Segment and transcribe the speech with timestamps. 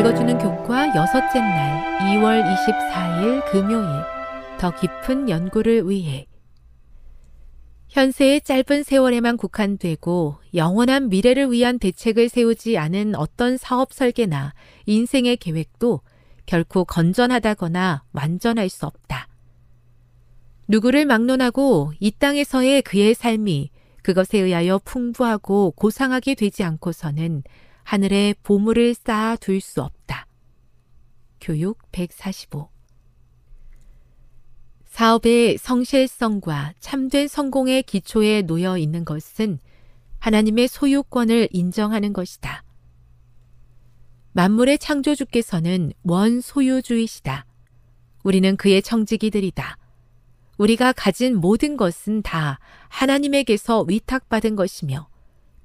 [0.00, 3.86] 읽어주는 교과 여섯째 날 2월 24일 금요일
[4.58, 6.26] 더 깊은 연구를 위해
[7.90, 14.54] 현세의 짧은 세월에만 국한되고 영원한 미래를 위한 대책을 세우지 않은 어떤 사업 설계나
[14.86, 16.00] 인생의 계획도
[16.46, 19.28] 결코 건전하다거나 완전할 수 없다.
[20.66, 23.68] 누구를 막론하고 이 땅에서의 그의 삶이
[24.02, 27.42] 그것에 의하여 풍부하고 고상하게 되지 않고서는
[27.90, 30.28] 하늘에 보물을 쌓아 둘 수 없다.
[31.40, 32.70] 교육 145
[34.84, 39.58] 사업의 성실성과 참된 성공의 기초에 놓여 있는 것은
[40.20, 42.62] 하나님의 소유권을 인정하는 것이다.
[44.34, 47.44] 만물의 창조주께서는 원 소유주이시다.
[48.22, 49.78] 우리는 그의 청지기들이다.
[50.58, 55.09] 우리가 가진 모든 것은 다 하나님에게서 위탁받은 것이며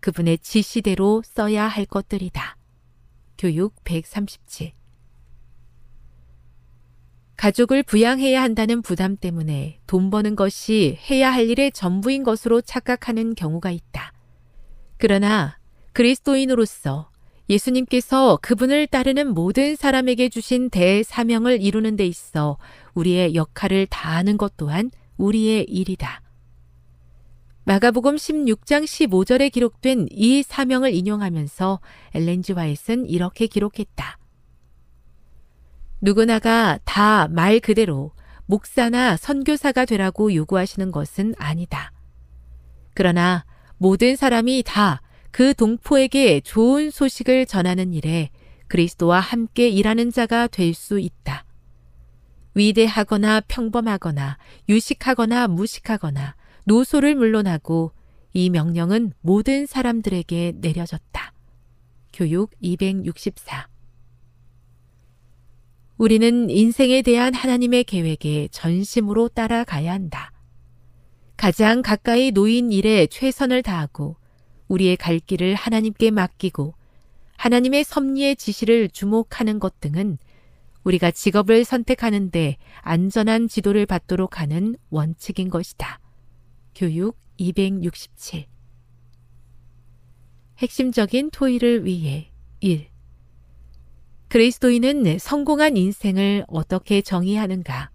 [0.05, 2.57] 그분의 지시대로 써야 할 것들이다.
[3.39, 4.71] 교육 137
[7.35, 13.71] 가족을 부양해야 한다는 부담 때문에 돈 버는 것이 해야 할 일의 전부인 것으로 착각하는 경우가
[13.71, 14.13] 있다.
[14.97, 15.57] 그러나
[15.93, 17.09] 그리스도인으로서
[17.49, 22.59] 예수님께서 그분을 따르는 모든 사람에게 주신 대사명을 이루는 데 있어
[22.93, 26.21] 우리의 역할을 다하는 것 또한 우리의 일이다.
[27.67, 31.79] 마가복음 16장 15절에 기록된 이 사명을 인용하면서
[32.13, 34.19] 엘렌지 와이슨 이렇게 기록했다.
[36.01, 38.11] 누구나가 다 말 그대로
[38.45, 41.91] 목사나 선교사가 되라고 요구하시는 것은 아니다.
[42.93, 43.45] 그러나
[43.77, 48.29] 모든 사람이 다 그 동포에게 좋은 소식을 전하는 일에
[48.69, 51.43] 그리스도와 함께 일하는 자가 될 수 있다.
[52.53, 54.37] 위대하거나 평범하거나
[54.69, 57.91] 유식하거나 무식하거나 노소를 물론하고
[58.33, 61.33] 이 명령은 모든 사람들에게 내려졌다.
[62.11, 63.67] 교육 264
[65.97, 70.33] 우리는 인생에 대한 하나님의 계획에 전심으로 따라가야 한다.
[71.37, 74.17] 가장 가까이 놓인 일에 최선을 다하고
[74.67, 76.73] 우리의 갈 길을 하나님께 맡기고
[77.37, 80.17] 하나님의 섭리의 지시를 주목하는 것 등은
[80.83, 85.99] 우리가 직업을 선택하는데 안전한 지도를 받도록 하는 원칙인 것이다.
[86.75, 88.47] 교육 267
[90.57, 92.89] 핵심적인 토의를 위해 1.
[94.27, 97.91] 그리스도인은 성공한 인생을 어떻게 정의하는가?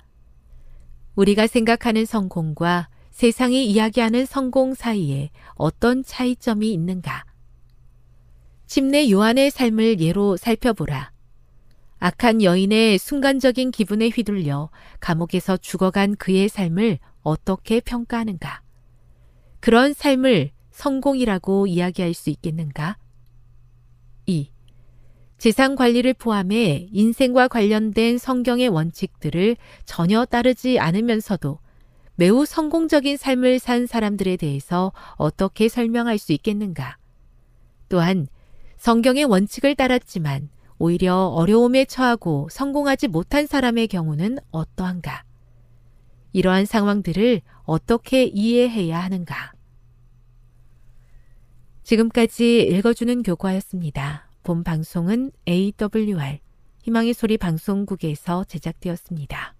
[1.15, 7.27] 우리가 생각하는 성공과 세상이 이야기하는 성공 사이에 어떤 차이점이 있는가?
[8.67, 11.13] 침례 요한의 삶을 예로 살펴보라.
[11.99, 18.63] 악한 여인의 순간적인 기분에 휘둘려 감옥에서 죽어간 그의 삶을 어떻게 평가하는가?
[19.61, 22.97] 그런 삶을 성공이라고 이야기할 수 있겠는가?
[24.27, 24.51] 2.
[25.37, 31.59] 재산 관리를 포함해 인생과 관련된 성경의 원칙들을 전혀 따르지 않으면서도
[32.15, 36.97] 매우 성공적인 삶을 산 사람들에 대해서 어떻게 설명할 수 있겠는가?
[37.89, 38.27] 또한
[38.77, 45.25] 성경의 원칙을 따랐지만 오히려 어려움에 처하고 성공하지 못한 사람의 경우는 어떠한가?
[46.33, 49.53] 이러한 상황들을 어떻게 이해해야 하는가?
[51.83, 54.29] 지금까지 읽어주는 교과였습니다.
[54.43, 56.41] 본 방송은 AWR
[56.83, 59.55] 희망의 소리 방송국에서 제작되었습니다.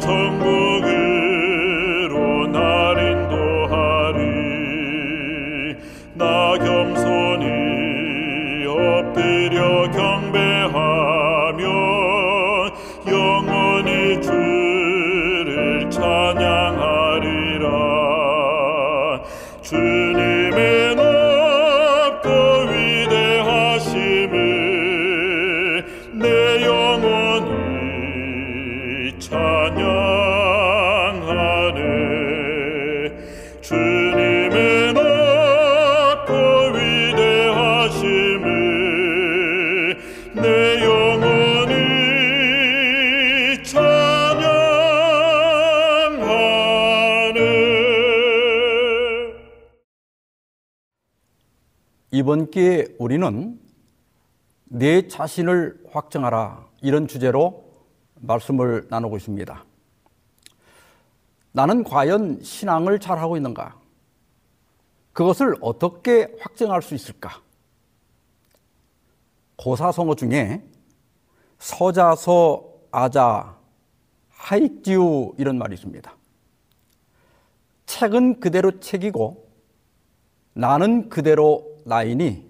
[0.00, 0.86] 천국으로
[2.48, 4.18] 날 인도하리.
[6.14, 7.46] 나 겸손히
[8.66, 10.49] 엎드려 경배
[52.30, 53.60] 이번 기회에 우리는
[54.66, 57.64] 내 자신을 확정하라 이런 주제로
[58.20, 59.64] 말씀을 나누고 있습니다.
[61.50, 63.76] 나는 과연 신앙을 잘하고 있는가?
[65.12, 67.42] 그것을 어떻게 확정할 수 있을까?
[69.56, 70.62] 고사성어 중에
[71.58, 73.56] 서자서, 아자,
[74.28, 76.16] 하익지우 이런 말이 있습니다.
[77.86, 79.50] 책은 그대로 책이고
[80.52, 82.48] 나는 그대로 라인이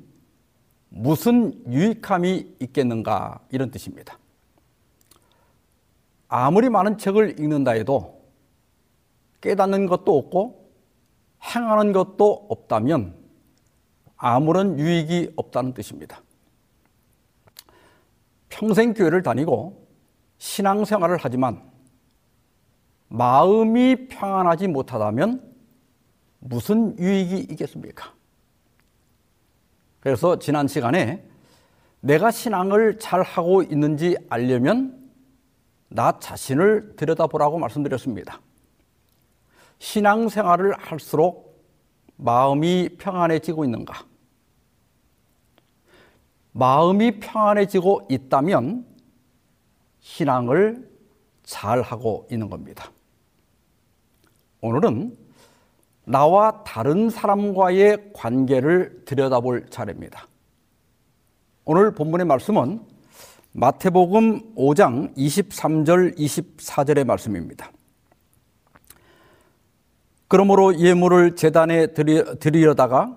[0.88, 4.18] 무슨 유익함이 있겠는가 이런 뜻입니다.
[6.28, 8.20] 아무리 많은 책을 읽는다 해도
[9.40, 10.70] 깨닫는 것도 없고
[11.42, 13.14] 행하는 것도 없다면
[14.16, 16.22] 아무런 유익이 없다는 뜻입니다.
[18.48, 19.88] 평생 교회를 다니고
[20.38, 21.62] 신앙생활을 하지만
[23.08, 25.54] 마음이 평안하지 못하다면
[26.38, 28.12] 무슨 유익이 있겠습니까?
[30.00, 31.24] 그래서 지난 시간에
[32.00, 34.98] 내가 신앙을 잘 하고 있는지 알려면
[35.88, 38.40] 나 자신을 들여다보라고 말씀드렸습니다.
[39.78, 41.64] 신앙 생활을 할수록
[42.16, 44.04] 마음이 평안해지고 있는가?
[46.52, 48.86] 마음이 평안해지고 있다면
[50.00, 50.90] 신앙을
[51.42, 52.90] 잘 하고 있는 겁니다.
[54.60, 55.16] 오늘은
[56.10, 60.26] 나와 다른 사람과의 관계를 들여다볼 차례입니다.
[61.64, 62.80] 오늘 본문의 말씀은
[63.52, 67.70] 마태복음 5장 23절 24절의 말씀입니다.
[70.26, 73.16] 그러므로 예물을 재단에 드리려다가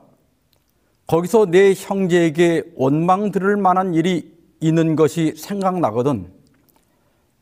[1.07, 6.31] 거기서 내 형제에게 원망 들을 만한 일이 있는 것이 생각나거든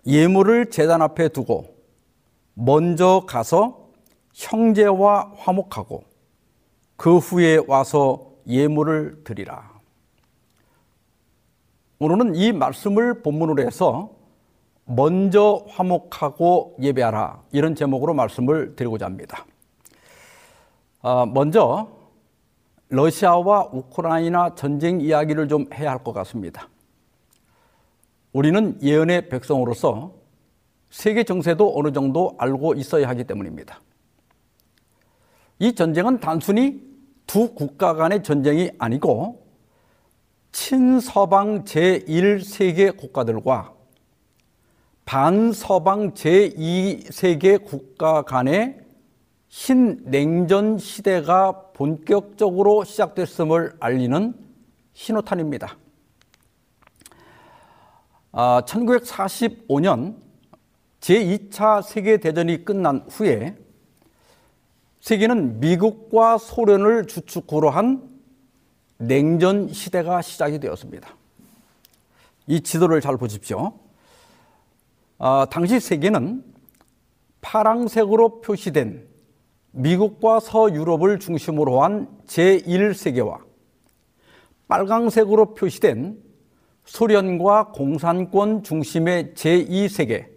[0.05, 1.75] 예물을 재단 앞에 두고
[2.53, 3.80] 먼저 가서
[4.33, 6.03] 형제와 화목하고
[6.95, 9.71] 그 후에 와서 예물을 드리라.
[11.99, 14.11] 오늘은 이 말씀을 본문으로 해서
[14.85, 19.45] 먼저 화목하고 예배하라 이런 제목으로 말씀을 드리고자 합니다.
[21.01, 21.89] 아, 먼저
[22.89, 26.67] 러시아와 우크라이나 전쟁 이야기를 좀 해야 할 것 같습니다.
[28.33, 30.13] 우리는 예언의 백성으로서
[30.89, 33.79] 세계 정세도 어느 정도 알고 있어야 하기 때문입니다.
[35.61, 36.81] 이 전쟁은 단순히
[37.27, 39.45] 두 국가 간의 전쟁이 아니고
[40.51, 43.71] 친서방 제1세계 국가들과
[45.05, 48.79] 반서방 제2세계 국가 간의
[49.49, 54.33] 신냉전 시대가 본격적으로 시작됐음을 알리는
[54.93, 55.77] 신호탄입니다.
[58.31, 60.15] 아, 1945년
[61.01, 63.55] 제2차 세계대전이 끝난 후에
[65.01, 68.07] 세계는 미국과 소련을 주축으로 한
[68.97, 71.09] 냉전 시대가 시작이 되었습니다.
[72.47, 73.73] 이 지도를 잘 보십시오.
[75.17, 76.43] 아, 당시 세계는
[77.41, 79.07] 파랑색으로 표시된
[79.71, 83.39] 미국과 서유럽을 중심으로 한 제1세계와
[84.67, 86.21] 빨강색으로 표시된
[86.85, 90.27] 소련과 공산권 중심의 제2세계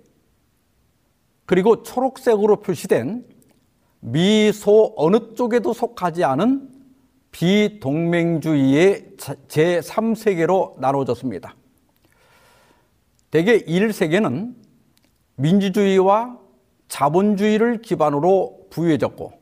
[1.46, 3.33] 그리고 초록색으로 표시된
[4.06, 6.68] 미소 어느 쪽에도 속하지 않은
[7.30, 11.56] 비동맹주의의 제3세계로 나눠졌습니다.
[13.30, 14.54] 대개 1세계는
[15.36, 16.38] 민주주의와
[16.88, 19.32] 자본주의를 기반으로 부유해졌고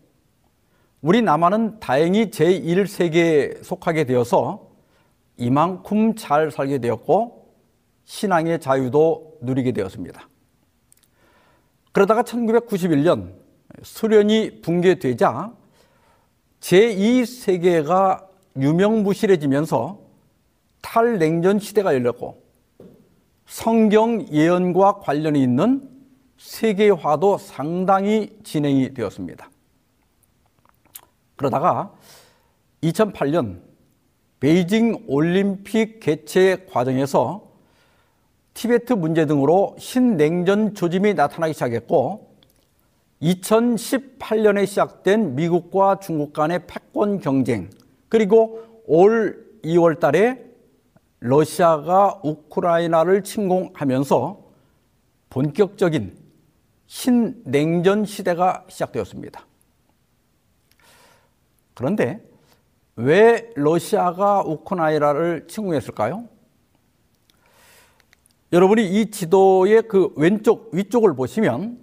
[1.00, 4.70] 우리 남한은 다행히 제1세계에 속하게 되어서
[5.38, 7.52] 이만큼 잘 살게 되었고
[8.04, 10.28] 신앙의 자유도 누리게 되었습니다.
[11.90, 13.41] 그러다가 1991년
[13.82, 15.52] 소련이 붕괴되자
[16.60, 19.98] 제2세계가 유명무실해지면서
[20.80, 22.42] 탈냉전 시대가 열렸고
[23.46, 25.88] 성경 예언과 관련이 있는
[26.38, 29.50] 세계화도 상당히 진행이 되었습니다.
[31.36, 31.92] 그러다가
[32.82, 33.60] 2008년
[34.40, 37.52] 베이징 올림픽 개최 과정에서
[38.54, 42.31] 티베트 문제 등으로 신냉전 조짐이 나타나기 시작했고
[43.22, 47.70] 2018년에 시작된 미국과 중국 간의 패권 경쟁
[48.08, 50.44] 그리고 올 2월 달에
[51.20, 54.42] 러시아가 우크라이나를 침공하면서
[55.30, 56.18] 본격적인
[56.86, 59.46] 신냉전 시대가 시작되었습니다.
[61.74, 62.20] 그런데
[62.96, 66.28] 왜 러시아가 우크라이나를 침공했을까요?
[68.52, 71.81] 여러분이 이 지도의 그 왼쪽 위쪽을 보시면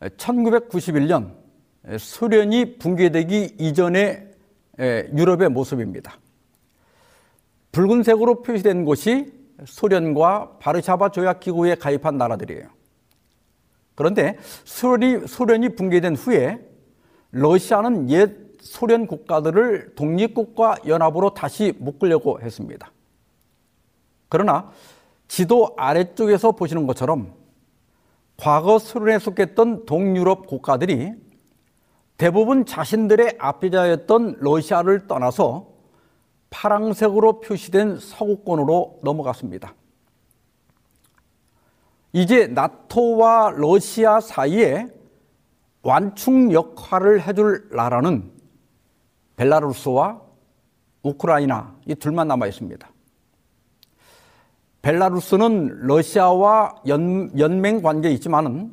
[0.00, 1.34] 1991년
[1.98, 4.30] 소련이 붕괴되기 이전의
[4.78, 6.18] 유럽의 모습입니다.
[7.72, 9.32] 붉은색으로 표시된 곳이
[9.64, 12.68] 소련과 바르샤바 조약 기구에 가입한 나라들이에요.
[13.94, 16.58] 그런데 소련이, 소련이 붕괴된 후에
[17.30, 22.90] 러시아는 옛 소련 국가들을 독립국가 연합으로 다시 묶으려고 했습니다.
[24.28, 24.70] 그러나
[25.28, 27.32] 지도 아래쪽에서 보시는 것처럼
[28.36, 31.12] 과거 소련에 속했던 동유럽 국가들이
[32.18, 35.68] 대부분 자신들의 앞비자였던 러시아를 떠나서
[36.50, 39.74] 파랑색으로 표시된 서구권으로 넘어갔습니다.
[42.12, 44.86] 이제 나토와 러시아 사이에
[45.82, 48.32] 완충 역할을 해줄 나라는
[49.36, 50.22] 벨라루스와
[51.02, 52.88] 우크라이나 이 둘만 남아 있습니다.
[54.86, 58.72] 벨라루스는 러시아와 연, 연맹 관계에 있지만은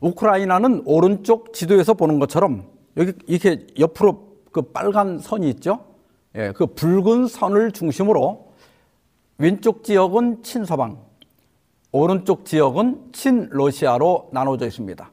[0.00, 2.66] 우크라이나는 오른쪽 지도에서 보는 것처럼
[2.98, 5.86] 여기 이렇게 옆으로 그 빨간 선이 있죠.
[6.34, 8.52] 예, 그 붉은 선을 중심으로
[9.38, 10.98] 왼쪽 지역은 친서방,
[11.92, 15.10] 오른쪽 지역은 친러시아로 나눠져 있습니다.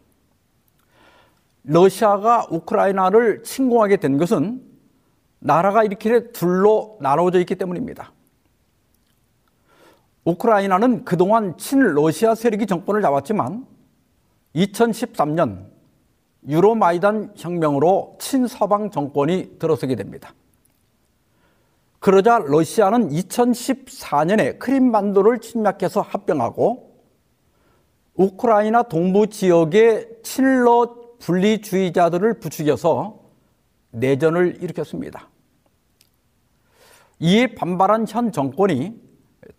[1.63, 4.61] 러시아가 우크라이나를 침공하게 된 것은
[5.39, 8.12] 나라가 이렇게 둘로 나눠져 있기 때문입니다.
[10.25, 13.65] 우크라이나는 그동안 친러시아 세력이 정권을 잡았지만
[14.55, 15.65] 2013년
[16.47, 20.33] 유로마이단 혁명으로 친서방 정권이 들어서게 됩니다.
[21.99, 26.93] 그러자 러시아는 2014년에 크림반도를 침략해서 합병하고
[28.15, 33.19] 우크라이나 동부 지역의 친러 분리주의자들을 부추겨서
[33.91, 35.29] 내전을 일으켰습니다.
[37.19, 39.01] 이에 반발한 현 정권이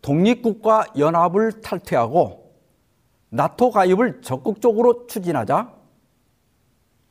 [0.03, 2.53] 독립국가 연합을 탈퇴하고
[3.31, 5.73] 나토 가입을 적극적으로 추진하자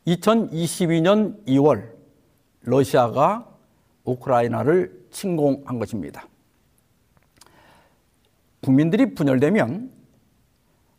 [0.07, 1.89] 2022년 2월
[2.61, 3.47] 러시아가
[4.05, 6.27] 우크라이나를 침공한 것입니다.
[8.61, 9.91] 국민들이 분열되면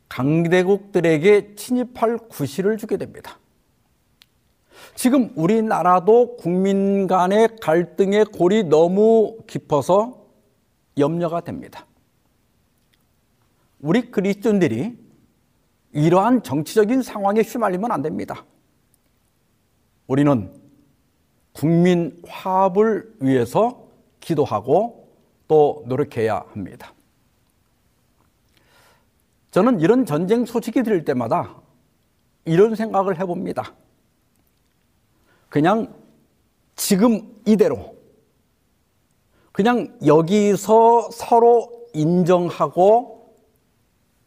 [0.09, 3.39] 강대국들에게 침입할 구실을 주게 됩니다.
[4.95, 10.24] 지금 우리나라도 국민 간의 갈등의 골이 너무 깊어서
[10.99, 11.87] 염려가 됩니다.
[13.81, 14.97] 우리 그리스도인들이
[15.93, 18.45] 이러한 정치적인 상황에 휘말리면 안 됩니다.
[20.07, 20.53] 우리는
[21.53, 23.89] 국민 화합을 위해서
[24.21, 25.09] 기도하고
[25.47, 26.93] 또 노력해야 합니다.
[29.51, 31.55] 저는 이런 전쟁 소식이 들릴 때마다
[32.45, 33.73] 이런 생각을 해봅니다.
[35.49, 35.95] 그냥
[36.75, 37.94] 지금 이대로
[39.55, 43.33] 그냥 여기서 서로 인정하고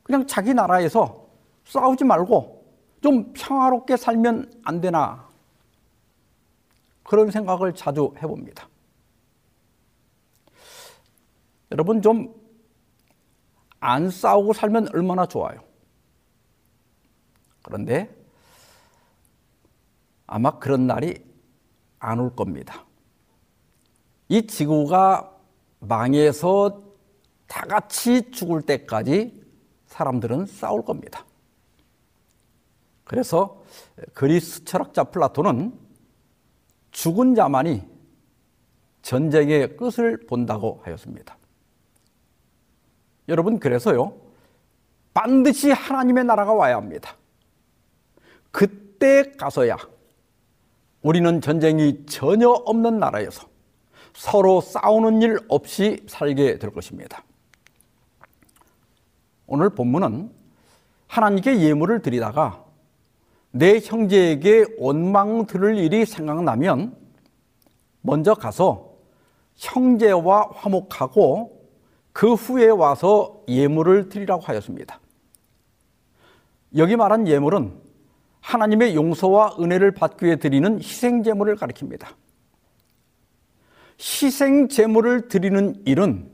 [0.01, 1.27] 그냥 자기 나라에서
[1.65, 2.65] 싸우지 말고
[3.01, 5.27] 좀 평화롭게 살면 안 되나
[7.03, 8.69] 그런 생각을 자주 해봅니다.
[11.71, 12.47] 여러분 좀
[13.79, 15.59] 안 싸우고 살면 얼마나 좋아요.
[17.61, 18.09] 그런데
[20.25, 21.23] 아마 그런 날이
[21.99, 22.86] 안 올 겁니다.
[24.29, 25.33] 이 지구가
[25.79, 26.83] 망해서
[27.47, 29.43] 다 같이 죽을 때까지
[29.85, 31.25] 사람들은 싸울 겁니다.
[33.03, 33.63] 그래서
[34.13, 35.73] 그리스 철학자 플라톤은
[36.91, 37.83] 죽은 자만이
[39.01, 41.37] 전쟁의 끝을 본다고 하였습니다.
[43.29, 44.13] 여러분, 그래서요,
[45.13, 47.15] 반드시 하나님의 나라가 와야 합니다.
[48.51, 49.77] 그때 가서야
[51.01, 53.47] 우리는 전쟁이 전혀 없는 나라에서
[54.17, 57.23] 서로 싸우는 일 없이 살게 될 것입니다.
[59.45, 60.31] 오늘 본문은
[61.05, 62.65] 하나님께 예물을 드리다가
[63.51, 66.97] 내 형제에게 원망 들을 일이 생각나면
[68.01, 68.95] 먼저 가서
[69.55, 71.69] 형제와 화목하고
[72.11, 74.99] 그 후에 와서 예물을 드리라고 하였습니다.
[76.75, 77.79] 여기 말한 예물은
[78.41, 82.07] 하나님의 용서와 은혜를 받기 위해 드리는 희생 제물을 가리킵니다.
[83.99, 86.29] 희생 제물을 드리는 일은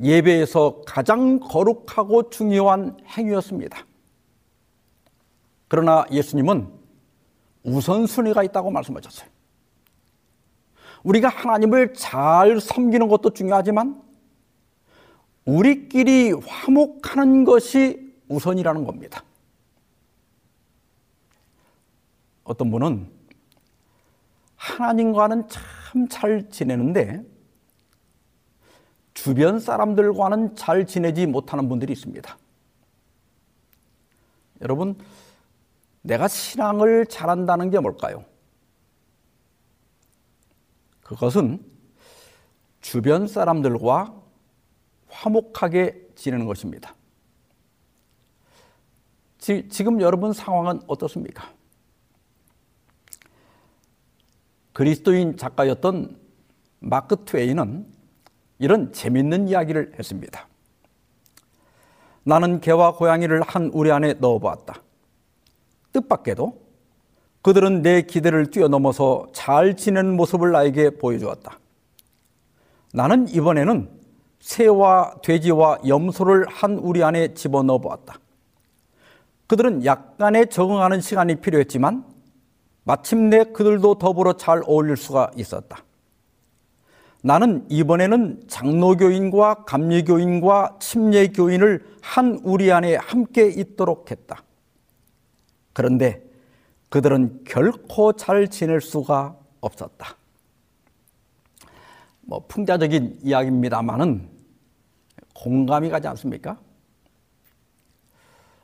[0.00, 3.84] 예배에서 가장 거룩하고 중요한 행위였습니다.
[5.66, 6.68] 그러나 예수님은
[7.64, 9.28] 우선순위가 있다고 말씀하셨어요.
[11.02, 14.02] 우리가 하나님을 잘 섬기는 것도 중요하지만
[15.44, 19.24] 우리끼리 화목하는 것이 우선이라는 겁니다.
[22.44, 23.10] 어떤 분은
[24.56, 25.62] 하나님과는 참
[26.08, 27.22] 잘 지내는데
[29.14, 32.38] 주변 사람들과는 잘 지내지 못하는 분들이 있습니다.
[34.60, 34.96] 여러분,
[36.02, 38.24] 내가 신앙을 잘한다는 게 뭘까요?
[41.02, 41.64] 그것은
[42.80, 44.14] 주변 사람들과
[45.08, 46.94] 화목하게 지내는 것입니다.
[49.38, 51.57] 지, 지금 여러분 상황은 어떻습니까?
[54.78, 56.16] 그리스도인 작가였던
[56.78, 57.84] 마크 트웨이는
[58.60, 60.46] 이런 재밌는 이야기를 했습니다.
[62.22, 64.80] 나는 개와 고양이를 한 우리 안에 넣어보았다.
[65.90, 66.60] 뜻밖에도
[67.42, 71.58] 그들은 내 기대를 뛰어넘어서 잘 지내는 모습을 나에게 보여주었다.
[72.92, 73.90] 나는 이번에는
[74.38, 78.20] 새와 돼지와 염소를 한 우리 안에 집어넣어 보았다.
[79.48, 82.07] 그들은 약간의 적응하는 시간이 필요했지만
[82.88, 85.84] 마침내 그들도 더불어 잘 어울릴 수가 있었다.
[87.22, 94.42] 나는 이번에는 장로교인과 감리교인과 침례교인을 한 우리 안에 함께 있도록 했다.
[95.74, 96.24] 그런데
[96.88, 100.16] 그들은 결코 잘 지낼 수가 없었다.
[102.22, 104.30] 뭐 풍자적인 이야기입니다만은
[105.34, 106.58] 공감이 가지 않습니까?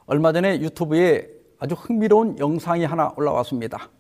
[0.06, 3.90] 얼마 전에 유튜브에 아주 흥미로운 영상이 하나 올라왔습니다.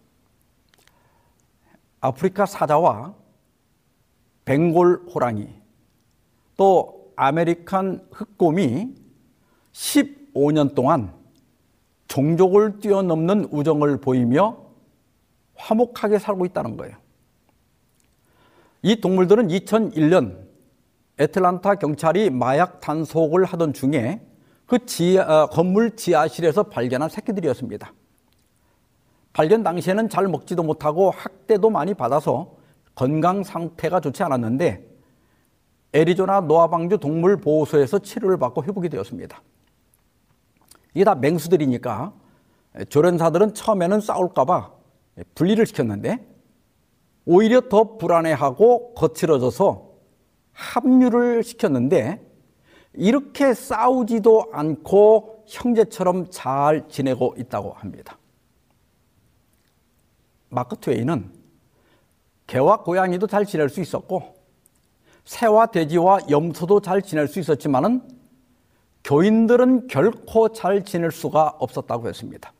[2.04, 3.14] 아프리카 사자와
[4.44, 5.48] 벵골 호랑이
[6.54, 8.94] 또 아메리칸 흑곰이
[9.72, 11.14] 15년 동안
[12.06, 14.66] 종족을 뛰어넘는 우정을 보이며
[15.54, 16.94] 화목하게 살고 있다는 거예요.
[18.82, 20.44] 이 동물들은 2001년
[21.18, 24.20] 애틀란타 경찰이 마약 단속을 하던 중에
[24.66, 27.94] 그 지하, 어, 건물 지하실에서 발견한 새끼들이었습니다.
[29.34, 32.54] 발견 당시에는 잘 먹지도 못하고 학대도 많이 받아서
[32.94, 34.86] 건강 상태가 좋지 않았는데
[35.92, 39.42] 애리조나 노아방주 동물보호소에서 치료를 받고 회복이 되었습니다.
[40.94, 42.12] 이게 다 맹수들이니까
[42.88, 44.72] 조련사들은 처음에는 싸울까봐
[45.34, 46.24] 분리를 시켰는데
[47.26, 49.90] 오히려 더 불안해하고 거칠어져서
[50.52, 52.24] 합류를 시켰는데
[52.92, 58.18] 이렇게 싸우지도 않고 형제처럼 잘 지내고 있다고 합니다.
[60.54, 61.30] 마크 트웨이는
[62.46, 64.34] 개와 고양이도 잘 지낼 수 있었고
[65.24, 68.02] 새와 돼지와 염소도 잘 지낼 수 있었지만은
[69.02, 72.52] 교인들은 결코 잘 지낼 수가 없었다고 했습니다.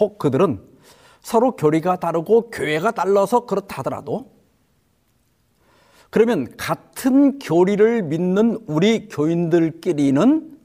[0.00, 0.64] 혹 그들은
[1.20, 4.30] 서로 교리가 다르고 교회가 달라서 그렇다더라도
[6.10, 10.58] 그러면 같은 교리를 믿는 우리 교인들끼리는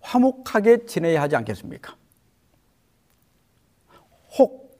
[0.00, 1.96] 화목하게 지내야 하지 않겠습니까?
[4.38, 4.78] 혹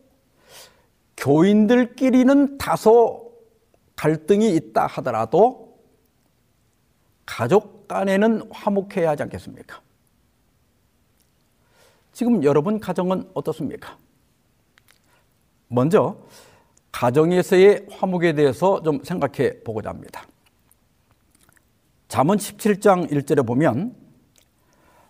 [1.16, 3.32] 교인들끼리는 다소
[3.96, 5.78] 갈등이 있다 하더라도
[7.26, 9.80] 가족 간에는 화목해야 하지 않겠습니까?
[12.12, 13.96] 지금 여러분 가정은 어떻습니까?
[15.68, 16.16] 먼저
[16.92, 20.26] 가정에서의 화목에 대해서 좀 생각해 보고자 합니다.
[22.08, 23.94] 잠언 17장 1절에 보면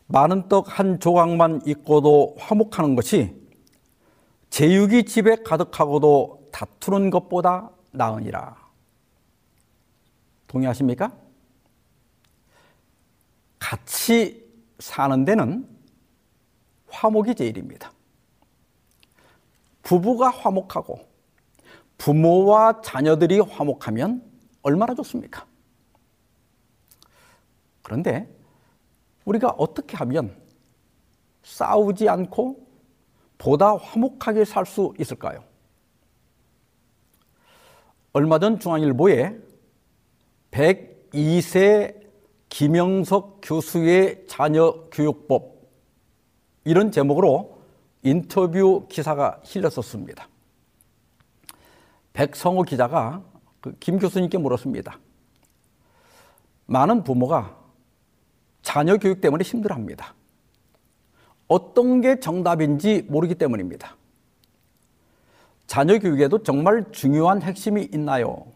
[0.06, 3.39] 많은 떡 한 조각만 있고도 화목하는 것이
[4.50, 8.56] 제육이 집에 가득하고도 다투는 것보다 나으니라.
[10.48, 11.12] 동의하십니까?
[13.58, 14.44] 같이
[14.80, 15.68] 사는 데는
[16.88, 17.92] 화목이 제일입니다.
[19.82, 21.08] 부부가 화목하고
[21.98, 24.22] 부모와 자녀들이 화목하면
[24.62, 25.46] 얼마나 좋습니까?
[27.82, 28.28] 그런데
[29.24, 30.36] 우리가 어떻게 하면
[31.42, 32.69] 싸우지 않고
[33.40, 35.42] 보다 화목하게 살 수 있을까요?
[38.12, 39.34] 얼마 전 중앙일보에
[40.50, 41.98] 102세
[42.50, 45.58] 김영석 교수의 자녀 교육법
[46.64, 47.62] 이런 제목으로
[48.02, 50.28] 인터뷰 기사가 실렸었습니다.
[52.12, 53.22] 백성호 기자가
[53.60, 54.98] 그김 교수님께 물었습니다.
[56.66, 57.56] 많은 부모가
[58.62, 60.14] 자녀 교육 때문에 힘들어합니다.
[61.50, 63.96] 어떤 게 정답인지 모르기 때문입니다.
[65.66, 68.46] 자녀 교육에도 정말 중요한 핵심이 있나요?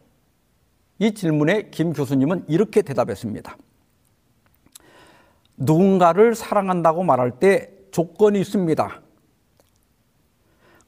[1.00, 3.56] 이 질문에 김 교수님은 이렇게 대답했습니다.
[5.56, 9.02] 누군가를 사랑한다고 말할 때 조건이 있습니다.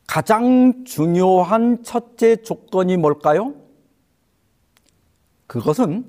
[0.07, 3.53] 가장 중요한 첫째 조건이 뭘까요?
[5.49, 6.09] 그것은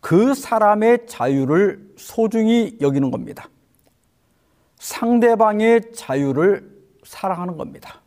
[0.00, 3.48] 그 사람의 자유를 소중히 여기는 겁니다.
[4.80, 6.68] 상대방의 자유를
[7.04, 8.00] 사랑하는 겁니다.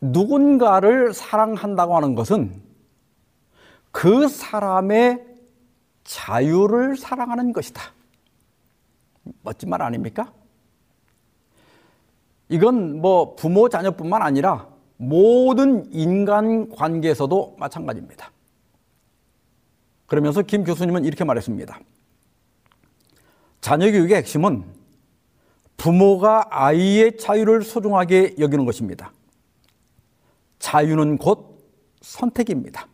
[0.00, 2.62] 누군가를 사랑한다고 하는 것은
[3.90, 5.24] 그 사람의
[6.04, 7.80] 자유를 사랑하는 것이다.
[9.42, 10.30] 멋진 말 아닙니까?
[12.50, 18.30] 이건 뭐 부모 자녀뿐만 아니라 모든 인간 관계에서도 마찬가지입니다.
[20.04, 21.80] 그러면서 김 교수님은 이렇게 말했습니다.
[23.64, 24.62] 자녀 교육의 핵심은
[25.78, 29.10] 부모가 아이의 자유를 소중하게 여기는 것입니다.
[30.58, 31.66] 자유는 곧
[32.02, 32.86] 선택입니다.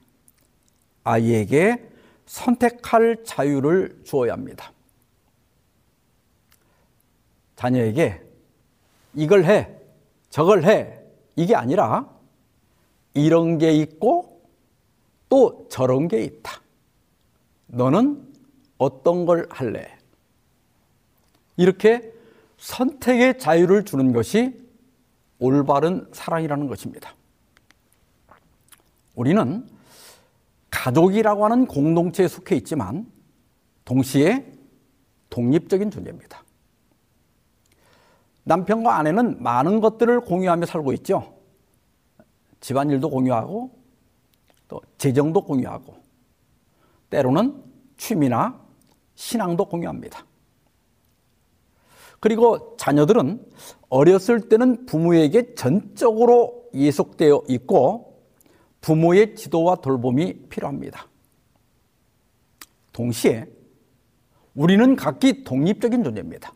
[1.02, 1.90] 아이에게
[2.26, 4.72] 선택할 자유를 주어야 합니다.
[7.56, 8.22] 자녀에게
[9.14, 9.74] 이걸 해,
[10.28, 11.00] 저걸 해,
[11.34, 12.08] 이게 아니라
[13.14, 14.40] 이런 게 있고
[15.28, 16.62] 또 저런 게 있다.
[17.66, 18.24] 너는
[18.78, 19.99] 어떤 걸 할래?
[21.60, 22.10] 이렇게
[22.56, 24.58] 선택의 자유를 주는 것이
[25.38, 27.14] 올바른 사랑이라는 것입니다.
[29.14, 29.68] 우리는
[30.70, 33.12] 가족이라고 하는 공동체에 속해 있지만
[33.84, 34.50] 동시에
[35.28, 36.42] 독립적인 존재입니다.
[38.44, 41.40] 남편과 아내는 많은 것들을 공유하며 살고 있죠.
[42.60, 43.78] 집안일도 공유하고
[44.66, 45.94] 또 재정도 공유하고
[47.10, 47.62] 때로는
[47.98, 48.58] 취미나
[49.14, 50.29] 신앙도 공유합니다.
[52.20, 53.44] 그리고 자녀들은
[53.88, 58.20] 어렸을 때는 부모에게 전적으로 예속되어 있고
[58.82, 61.06] 부모의 지도와 돌봄이 필요합니다.
[62.92, 63.46] 동시에
[64.54, 66.52] 우리는 각기 독립적인 존재입니다.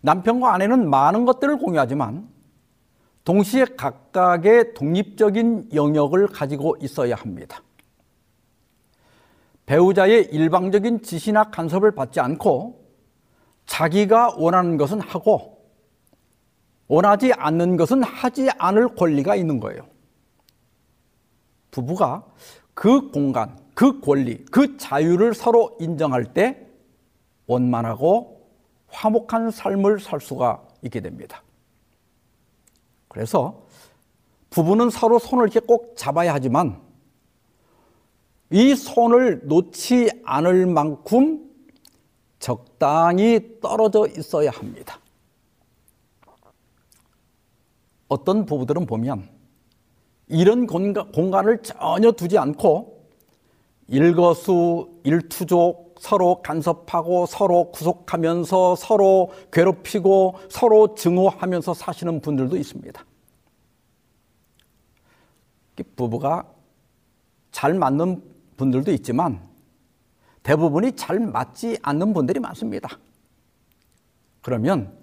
[0.00, 2.28] 남편과 아내는 많은 것들을 공유하지만
[3.24, 7.62] 동시에 각각의 독립적인 영역을 가지고 있어야 합니다.
[9.66, 12.85] 배우자의 일방적인 지시나 간섭을 받지 않고
[13.66, 15.56] 자기가 원하는 것은 하고
[16.88, 19.86] 원하지 않는 것은 하지 않을 권리가 있는 거예요.
[21.70, 22.24] 부부가
[22.74, 26.66] 그 공간, 그 권리, 그 자유를 서로 인정할 때
[27.46, 28.48] 원만하고
[28.88, 31.42] 화목한 삶을 살 수가 있게 됩니다.
[33.08, 33.66] 그래서
[34.50, 36.80] 부부는 서로 손을 이렇게 꼭 잡아야 하지만
[38.50, 41.45] 이 손을 놓지 않을 만큼
[42.38, 45.00] 적당히 떨어져 있어야 합니다.
[48.08, 49.28] 어떤 부부들은 보면
[50.28, 53.04] 이런 공간 을 전혀 두지 않고
[53.88, 63.04] 일거수 일투족 서로 간섭하고 서로 구속하면서 서로 괴롭히고 서로 증오하면서 사시는 분들도 있습니다.
[65.94, 66.46] 부부가
[67.50, 68.22] 잘 맞는
[68.56, 69.40] 분들도 있지만
[70.46, 72.88] 대부분이 잘 맞지 않는 분들이 많습니다.
[74.42, 74.96] 그러면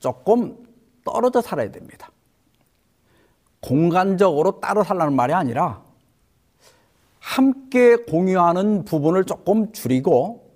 [0.00, 0.66] 조금
[1.04, 2.10] 떨어져 살아야 됩니다.
[3.60, 5.80] 공간적으로 따로 살라는 말이 아니라
[7.20, 10.50] 함께 공유하는 부분을 조금 줄이고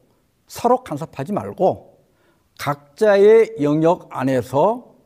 [0.49, 2.05] 서로 간섭하지 말고
[2.59, 4.97] 각자의 영역 안에서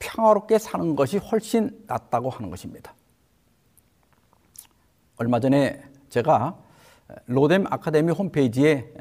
[0.00, 2.96] 평화롭게 사는 것이 훨씬 낫다고 하는 것입니다.
[5.18, 6.58] 얼마 전에 제가
[7.26, 8.92] 로뎀 아카데미 홈페이지에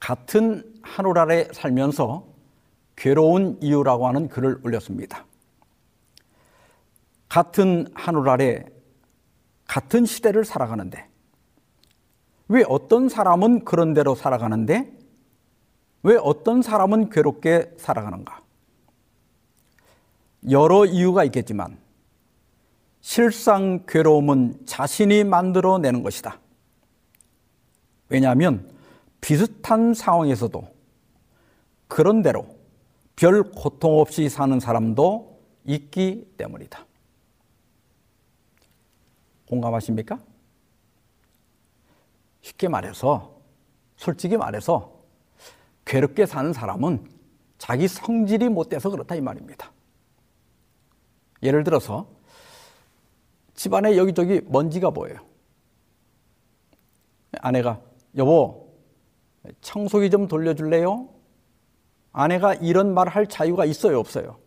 [0.00, 2.26] 같은 하늘 아래 살면서
[2.96, 5.24] 괴로운 이유라고 하는 글을 올렸습니다.
[7.28, 8.64] 같은 하늘 아래
[9.66, 11.08] 같은 시대를 살아가는데
[12.48, 14.92] 왜 어떤 사람은 그런 대로 살아가는데
[16.02, 18.42] 왜 어떤 사람은 괴롭게 살아가는가?
[20.50, 21.78] 여러 이유가 있겠지만
[23.00, 26.38] 실상 괴로움은 자신이 만들어내는 것이다.
[28.12, 28.70] 왜냐하면
[29.22, 30.62] 비슷한 상황에서도
[31.88, 32.46] 그런 대로
[33.16, 36.84] 별 고통 없이 사는 사람도 있기 때문이다.
[39.48, 40.18] 공감하십니까?
[42.42, 43.40] 쉽게 말해서,
[43.96, 45.00] 솔직히 말해서,
[45.86, 47.08] 괴롭게 사는 사람은
[47.56, 49.72] 자기 성질이 못 돼서 그렇다 이 말입니다.
[51.42, 52.08] 예를 들어서,
[53.54, 55.18] 집안에 여기저기 먼지가 보여요.
[57.40, 57.80] 아내가,
[58.16, 58.72] 여보,
[59.60, 61.08] 청소기 좀 돌려줄래요?
[62.12, 64.38] 아내가 이런 말 할 자유가 있어요, 없어요?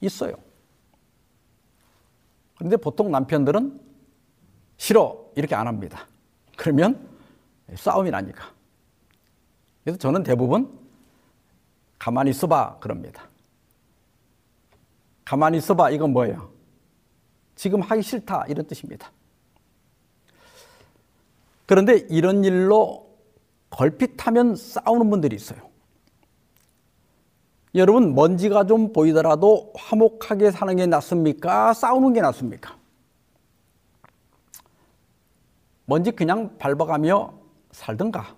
[0.00, 0.34] 있어요.
[2.56, 3.80] 그런데 보통 남편들은
[4.76, 6.06] 싫어 이렇게 안 합니다.
[6.56, 7.08] 그러면
[7.74, 8.52] 싸움이 나니까.
[9.84, 10.78] 그래서 저는 대부분
[11.98, 13.28] 가만히 있어봐 그럽니다.
[15.24, 16.50] 가만히 있어봐 이건 뭐예요?
[17.54, 19.10] 지금 하기 싫다 이런 뜻입니다.
[21.66, 23.06] 그런데 이런 일로
[23.70, 25.60] 걸핏하면 싸우는 분들이 있어요.
[27.74, 31.74] 여러분 먼지가 좀 보이더라도 화목하게 사는 게 낫습니까?
[31.74, 32.78] 싸우는 게 낫습니까?
[35.84, 37.38] 먼지 그냥 밟아가며
[37.72, 38.34] 살든가.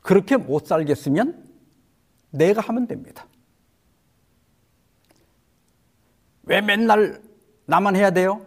[0.00, 1.44] 그렇게 못 살겠으면
[2.30, 3.26] 내가 하면 됩니다.
[6.44, 7.20] 왜 맨날
[7.64, 8.46] 나만 해야 돼요?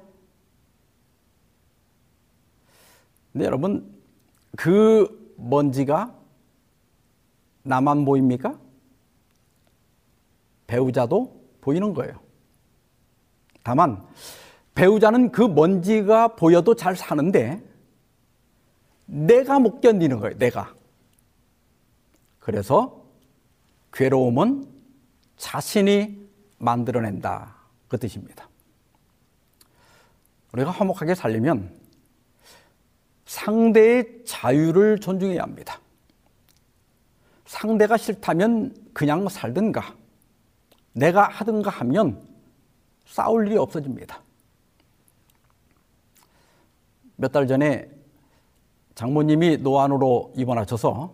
[3.40, 3.90] 근데 여러분,
[4.58, 6.14] 그 먼지가
[7.64, 8.60] 나만 보입니까?
[10.68, 12.20] 배우자도 보이는 거예요.
[13.64, 14.06] 다만,
[14.76, 17.64] 배우자는 그 먼지가 보여도 잘 사는데
[19.06, 20.76] 내가 못 견디는 거예요, 내가.
[22.40, 23.06] 그래서
[23.94, 24.68] 괴로움은
[25.38, 27.56] 자신이 만들어낸다.
[27.88, 28.50] 그 뜻입니다.
[30.52, 31.79] 우리가 화목하게 살려면
[33.30, 35.80] 상대의 자유를 존중해야 합니다.
[37.46, 39.96] 상대가 싫다면 그냥 살든가,
[40.94, 42.28] 내가 하든가 하면
[43.06, 44.24] 싸울 일이 없어집니다.
[47.18, 47.88] 몇 달 전에
[48.96, 51.14] 장모님이 노안으로 입원하셔서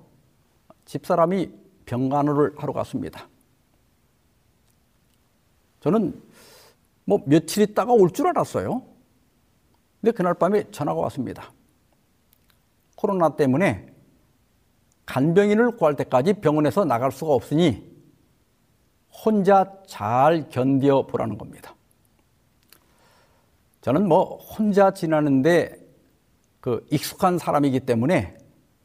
[0.86, 1.52] 집사람이
[1.86, 3.28] 병간호를 하러 갔습니다.
[5.82, 6.24] 저는
[7.04, 8.82] 뭐 며칠 있다가 올 줄 알았어요.
[10.00, 11.52] 근데 그날 밤에 전화가 왔습니다.
[13.06, 13.86] 코로나 때문에
[15.06, 17.88] 간병인을 구할 때까지 병원에서 나갈 수가 없으니
[19.12, 21.76] 혼자 잘 견뎌 보라는 겁니다.
[23.82, 25.78] 저는 뭐 혼자 지나는데
[26.60, 28.36] 그 익숙한 사람이기 때문에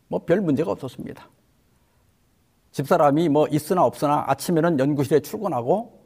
[0.09, 1.27] 뭐 별 문제가 없었습니다.
[2.73, 6.05] 집사람이 뭐 있으나 없으나 아침에는 연구실에 출근하고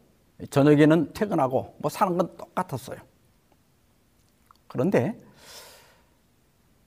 [0.50, 2.98] 저녁에는 퇴근하고 뭐 사는 건 똑같았어요.
[4.68, 5.18] 그런데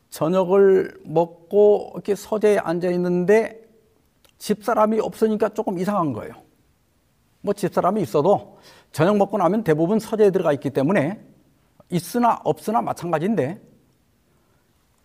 [0.10, 3.62] 저녁을 먹고 이렇게 서재에 앉아 있는데
[4.38, 6.34] 집사람이 없으니까 조금 이상한 거예요.
[7.42, 8.60] 뭐 집사람이 있어도
[8.92, 11.22] 저녁 먹고 나면 대부분 서재에 들어가 있기 때문에
[11.90, 13.62] 있으나 없으나 마찬가지인데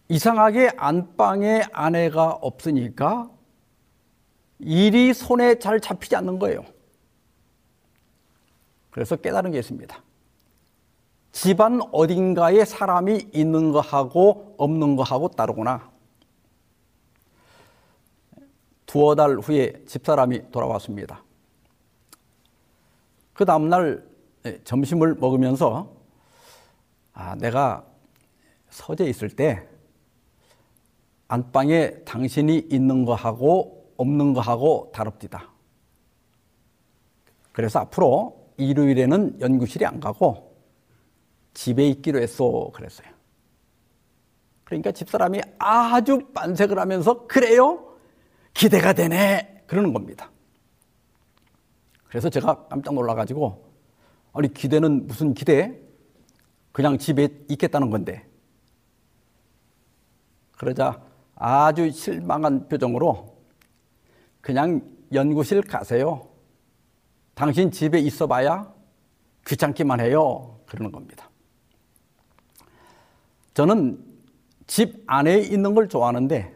[0.09, 3.31] 이상하게 안방에 아내가 없으니까
[4.59, 6.65] 일이 손에 잘 잡히지 않는 거예요.
[8.91, 10.03] 그래서 깨달은 게 있습니다.
[11.33, 15.91] 집안 어딘가에 사람이 있는 거하고 없는 거하고 다르구나.
[18.85, 21.25] 두어 달 후에 집사람이 돌아왔습니다.
[23.33, 24.05] 그 다음날
[24.65, 25.91] 점심을 먹으면서
[27.15, 27.87] 아, 내가
[28.69, 29.67] 서재 있을 때
[31.29, 35.49] 안방에 당신이 있는 거하고 없는 거하고 다릅디다.
[37.53, 40.52] 그래서 앞으로 일요일에는 연구실에 안 가고
[41.55, 42.71] 집에 있기로 했어.
[42.73, 43.09] 그랬어요.
[44.65, 47.97] 그러니까 집사람이 아주 반색을 하면서 그래요?
[48.55, 49.65] 기대가 되네.
[49.67, 50.31] 그러는 겁니다.
[52.05, 53.73] 그래서 제가 깜짝 놀라가지고
[54.33, 55.79] 아니 기대는 무슨 기대?
[56.73, 58.27] 그냥 집에 있겠다는 건데.
[60.57, 61.03] 그러자
[61.35, 63.37] 아주 실망한 표정으로
[64.41, 64.81] 그냥
[65.13, 66.29] 연구실 가세요.
[67.35, 68.73] 당신 집에 있어 봐야
[69.47, 70.61] 귀찮기만 해요.
[70.67, 71.32] 그러는 겁니다.
[73.55, 74.03] 저는
[74.67, 76.55] 집 안에 있는 걸 좋아하는데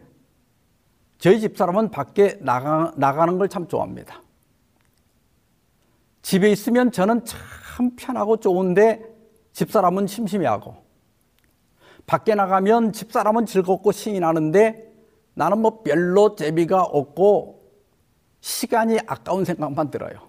[1.18, 4.22] 저희 집 사람은 밖에 나가, 나가는 걸 참 좋아합니다.
[6.22, 9.02] 집에 있으면 저는 참 편하고 좋은데
[9.52, 10.74] 집 사람은 심심해하고
[12.06, 14.92] 밖에 나가면 집 사람은 즐겁고 신이 나는데
[15.34, 17.62] 나는 뭐 별로 재미가 없고
[18.40, 20.28] 시간이 아까운 생각만 들어요.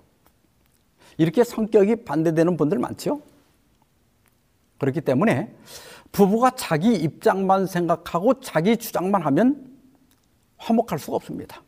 [1.17, 3.21] 이렇게 성격이 반대되는 분들 많죠?
[4.77, 5.53] 그렇기 때문에
[6.11, 9.77] 부부가 자기 입장만 생각하고 자기 주장만 하면
[10.57, 11.63] 화목할 수가 없습니다.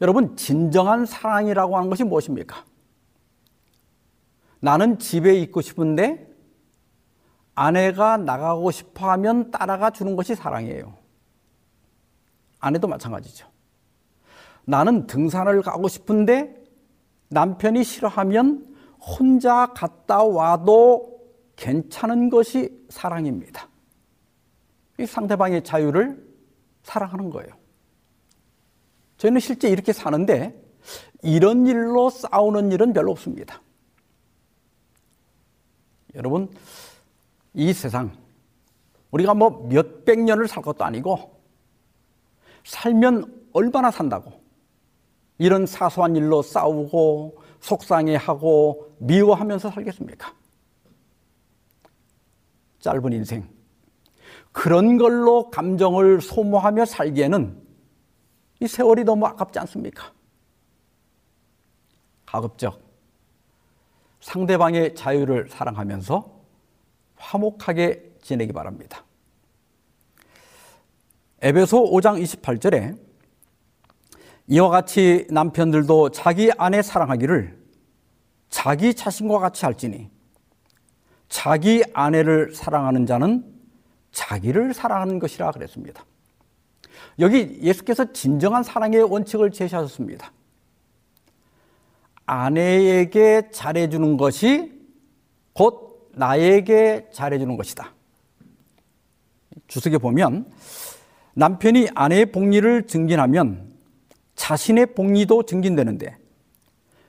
[0.00, 2.64] 여러분, 진정한 사랑이라고 하는 것이 무엇입니까?
[4.60, 6.28] 나는 집에 있고 싶은데
[7.54, 10.94] 아내가 나가고 싶어 하면 따라가 주는 것이 사랑이에요.
[12.58, 13.48] 아내도 마찬가지죠.
[14.64, 16.62] 나는 등산을 가고 싶은데
[17.28, 21.15] 남편이 싫어하면 혼자 갔다 와도
[21.56, 23.68] 괜찮은 것이 사랑입니다.
[25.06, 26.24] 상대방의 자유를
[26.82, 27.50] 사랑하는 거예요.
[29.18, 30.62] 저희는 실제 이렇게 사는데
[31.22, 33.60] 이런 일로 싸우는 일은 별로 없습니다.
[36.14, 36.48] 여러분,
[37.52, 38.12] 이 세상,
[39.10, 41.36] 우리가 뭐 몇백 년을 살 것도 아니고,
[42.64, 44.40] 살면 얼마나 산다고.
[45.38, 50.32] 이런 사소한 일로 싸우고, 속상해하고, 미워하면서 살겠습니까?
[52.80, 53.48] 짧은 인생.
[54.52, 57.62] 그런 걸로 감정을 소모하며 살기에는
[58.60, 60.12] 이 세월이 너무 아깝지 않습니까?
[62.24, 62.80] 가급적
[64.20, 66.40] 상대방의 자유를 사랑하면서
[67.16, 69.04] 화목하게 지내기 바랍니다.
[71.42, 72.98] 에베소 5장 28절에
[74.48, 77.56] 이와 같이 남편들도 자기 아내 사랑하기를
[78.48, 80.10] 자기 자신과 같이 할지니
[81.28, 83.44] 자기 아내를 사랑하는 자는
[84.12, 86.04] 자기를 사랑하는 것이라 그랬습니다.
[87.18, 90.32] 여기 예수께서 진정한 사랑의 원칙을 제시하셨습니다.
[92.26, 94.72] 아내에게 잘해주는 것이
[95.52, 97.92] 곧 나에게 잘해주는 것이다.
[99.68, 100.50] 주석에 보면
[101.34, 103.72] 남편이 아내의 복리를 증진하면
[104.34, 106.16] 자신의 복리도 증진되는데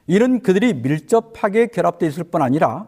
[0.08, 2.88] 이런 그들이 밀접하게 결합되어 있을 뿐 아니라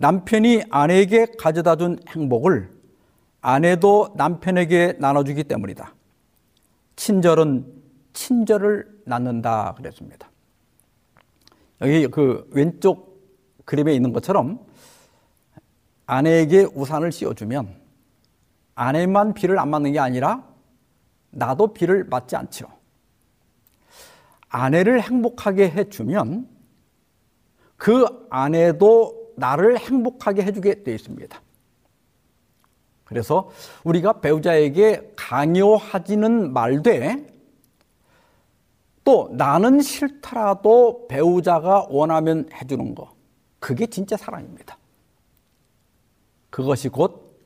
[0.00, 2.70] 남편이 아내에게 가져다 준 행복을
[3.40, 5.92] 아내도 남편에게 나눠주기 때문이다.
[6.94, 7.66] 친절은
[8.12, 10.30] 친절을 낳는다 그랬습니다.
[11.80, 13.20] 여기 그 왼쪽
[13.64, 14.64] 그림에 있는 것처럼
[16.06, 17.74] 아내에게 우산을 씌워주면
[18.76, 20.44] 아내만 비를 안 맞는 게 아니라
[21.30, 22.66] 나도 비를 맞지 않죠.
[24.48, 26.48] 아내를 행복하게 해주면
[27.76, 31.40] 그 아내도 나를 행복하게 해주게 되어 있습니다.
[33.04, 33.50] 그래서
[33.84, 37.26] 우리가 배우자에게 강요하지는 말되
[39.02, 43.14] 또 나는 싫더라도 배우자가 원하면 해주는 거.
[43.58, 44.76] 그게 진짜 사랑입니다.
[46.50, 47.40] 그것이 곧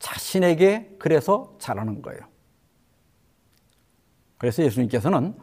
[0.00, 2.20] 자신에게 그래서 잘하는 거예요.
[4.38, 5.34] 그래서 예수님께서는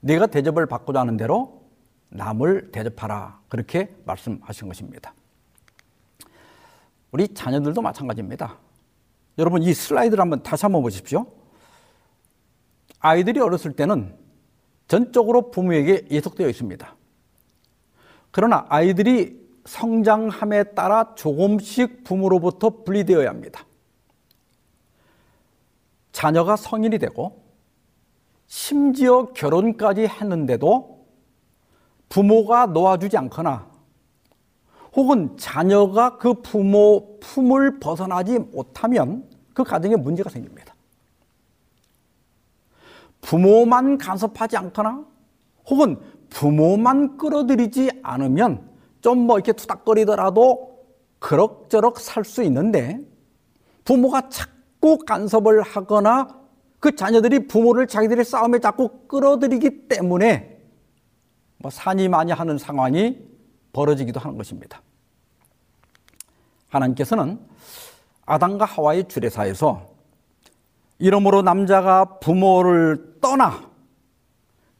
[0.00, 1.64] 네가 대접을 받고자 하는 대로
[2.10, 3.40] 남을 대접하라.
[3.48, 5.12] 그렇게 말씀하신 것입니다.
[7.10, 8.58] 우리 자녀들도 마찬가지입니다.
[9.38, 11.26] 여러분 이 슬라이드를 한번 다시 한번 보십시오.
[13.00, 14.16] 아이들이 어렸을 때는
[14.88, 16.96] 전적으로 부모에게 예속되어 있습니다.
[18.30, 23.64] 그러나 아이들이 성장함에 따라 조금씩 부모로부터 분리되어야 합니다.
[26.10, 27.44] 자녀가 성인이 되고
[28.46, 31.06] 심지어 결혼까지 했는데도
[32.08, 33.67] 부모가 놓아주지 않거나
[34.98, 39.24] 혹은 자녀가 그 부모 품을 벗어나지 못하면
[39.54, 40.74] 그 가정에 문제가 생깁니다.
[43.20, 45.04] 부모만 간섭하지 않거나
[45.70, 48.68] 혹은 부모만 끌어들이지 않으면
[49.00, 50.76] 좀 뭐 이렇게 투닥거리더라도
[51.20, 52.98] 그럭저럭 살 수 있는데
[53.84, 56.26] 부모가 자꾸 간섭을 하거나
[56.80, 60.58] 그 자녀들이 부모를 자기들의 싸움에 자꾸 끌어들이기 때문에
[61.58, 63.16] 뭐 산이 많이 하는 상황이
[63.72, 64.82] 벌어지기도 하는 것입니다.
[66.68, 67.38] 하나님께서는
[68.26, 69.86] 아담과 하와의 주례사에서
[70.98, 73.68] 이러므로 남자가 부모를 떠나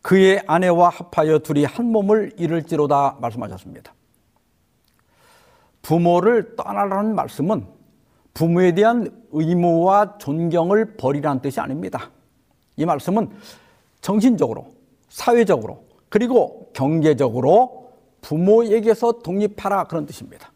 [0.02, 3.94] 그의 아내와 합하여 둘이 한 몸을 이룰지로다 말씀하셨습니다.
[5.82, 7.66] 부모를 떠나라는 말씀은
[8.34, 12.10] 부모에 대한 의무와 존경을 버리라는 뜻이 아닙니다.
[12.76, 13.30] 이 말씀은
[14.00, 14.68] 정신적으로,
[15.08, 20.52] 사회적으로, 그리고 경제적으로 부모에게서 독립하라 그런 뜻입니다.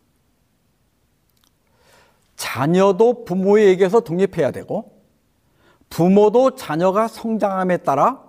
[2.37, 5.01] 자녀도 부모에게서 독립해야 되고
[5.91, 8.23] 부모도 자녀가 성장함에 따라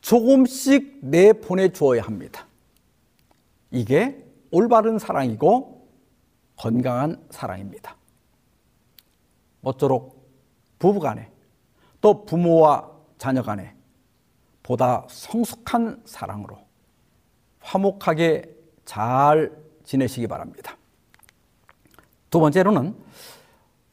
[0.00, 2.46] 조금씩 내보내 주어야 합니다.
[3.70, 5.88] 이게 올바른 사랑이고
[6.56, 7.96] 건강한 사랑입니다.
[9.60, 10.28] 모쪼록
[10.78, 11.30] 부부 간에
[12.00, 13.74] 또 부모와 자녀 간에
[14.62, 16.58] 보다 성숙한 사랑으로
[17.60, 19.52] 화목하게 잘
[19.84, 20.76] 지내시기 바랍니다.
[22.30, 22.94] 두 번째로는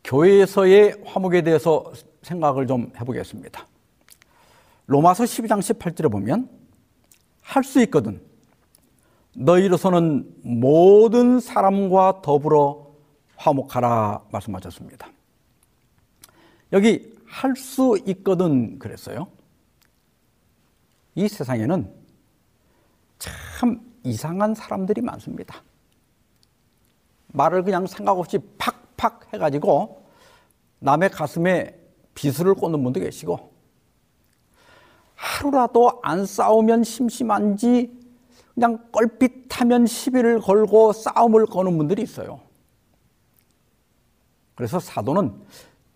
[0.06, 1.91] 교회에서의 화목에 대해서
[2.22, 3.68] 생각을 좀 해보겠습니다.
[4.88, 6.49] 로마서 12장 18절에 보면
[7.41, 8.22] 할 수 있거든
[9.36, 12.93] 너희로서는 모든 사람과 더불어
[13.36, 15.10] 화목하라 말씀하셨습니다.
[16.72, 19.28] 여기 할 수 있거든 그랬어요.
[21.16, 21.91] 이 세상에는
[23.20, 25.64] 참 이상한 사람들이 많습니다.
[27.28, 30.04] 말을 그냥 생각 없이 팍 팍 해가지고
[30.80, 31.80] 남의 가슴에
[32.14, 33.52] 비수를 꽂는 분도 계시고
[35.16, 37.91] 하루라도 안 싸우면 심심한지
[38.54, 42.39] 그냥 껄핏하면 시비를 걸고 싸움을 거는 분들이 있어요.
[44.56, 45.34] 그래서 사도는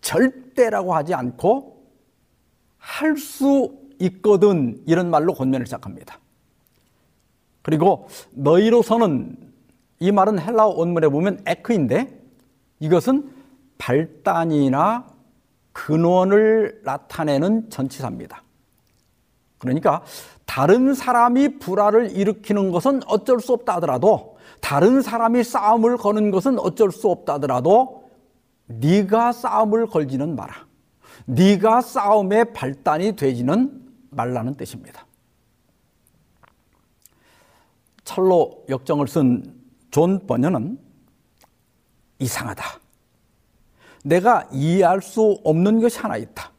[0.02, 1.80] 절대라고 하지 않고
[2.78, 6.18] 할 수 있거든 이런 말로 권면을 시작합니다.
[7.62, 9.36] 그리고 너희로서는
[9.98, 12.19] 이 말은 헬라어 원문에 보면 에크인데
[12.80, 13.30] 이것은
[13.78, 15.06] 발단이나
[15.72, 18.42] 근원을 나타내는 전치사입니다.
[19.58, 20.02] 그러니까
[20.46, 26.90] 다른 사람이 불화를 일으키는 것은 어쩔 수 없다 하더라도 다른 사람이 싸움을 거는 것은 어쩔
[26.90, 28.10] 수 없다 하더라도
[28.66, 30.66] 네가 싸움을 걸지는 마라.
[31.26, 35.06] 네가 싸움의 발단이 되지는 말라는 뜻입니다.
[38.04, 39.60] 천로역정을 쓴
[39.90, 40.78] 존 번연은
[42.20, 42.64] 이상하다.
[44.04, 46.52] 내가 이해할 수 없는 것이 하나 있다.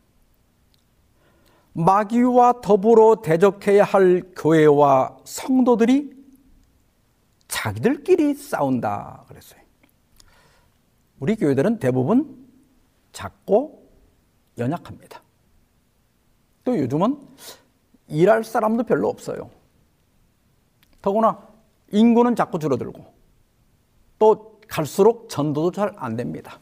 [1.74, 6.12] 마귀와 더불어 대적해야 할 교회와 성도들이
[7.48, 9.62] 자기들끼리 싸운다 그랬어요.
[11.20, 12.48] 우리 교회들은 대부분
[13.14, 13.90] 작고
[14.58, 15.22] 연약합니다.
[16.64, 17.20] 또 요즘은
[18.08, 19.50] 일할 사람도 별로 없어요.
[21.02, 21.48] 더구나
[21.92, 23.06] 인구는 자꾸 줄어들고
[24.20, 26.58] 또 갈수록 전도도 잘 안 됩니다.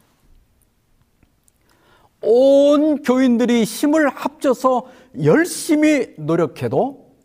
[2.22, 4.88] 온 교인들이 힘을 합쳐서
[5.24, 7.16] 열심히 노력해도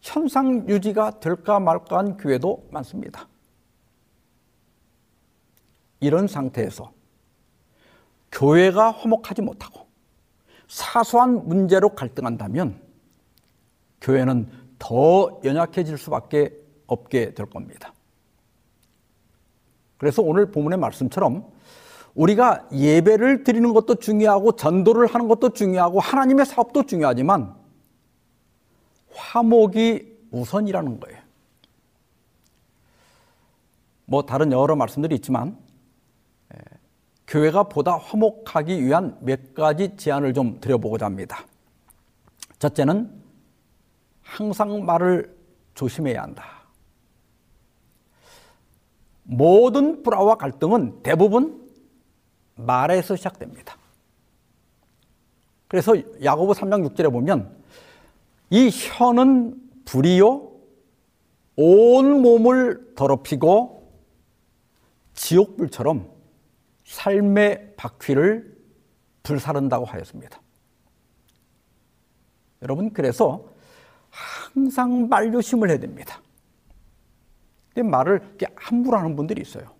[0.00, 3.28] 현상 유지가 될까 말까 한 교회도 많습니다.
[6.00, 6.92] 이런 상태에서
[8.32, 9.86] 교회가 화목하지 못하고
[10.66, 12.82] 사소한 문제로 갈등한다면
[14.00, 16.52] 교회는 더 연약해질 수밖에
[16.86, 17.92] 없게 될 겁니다.
[19.98, 21.44] 그래서 오늘 본문의 말씀처럼
[22.14, 27.54] 우리가 예배를 드리는 것도 중요하고 전도를 하는 것도 중요하고 하나님의 사업도 중요하지만
[29.12, 31.18] 화목이 우선이라는 거예요.
[34.06, 35.58] 뭐 다른 여러 말씀들이 있지만
[37.26, 41.44] 교회가 보다 화목하기 위한 몇 가지 제안을 좀 드려보고자 합니다.
[42.58, 43.10] 첫째는
[44.22, 45.36] 항상 말을
[45.74, 46.57] 조심해야 한다.
[49.30, 51.68] 모든 불화와 갈등은 대부분
[52.54, 53.76] 말에서 시작됩니다.
[55.68, 57.54] 그래서 야고보 3장 6절에 보면
[58.48, 60.50] 이 혀는 불이요
[61.56, 63.92] 온 몸을 더럽히고
[65.12, 66.10] 지옥불처럼
[66.84, 68.56] 삶의 바퀴를
[69.24, 70.40] 불사른다고 하였습니다.
[72.62, 73.44] 여러분, 그래서
[74.08, 76.22] 항상 말조심을 해야 됩니다.
[77.82, 79.74] 말을 함부로 하는 분들이 있어요.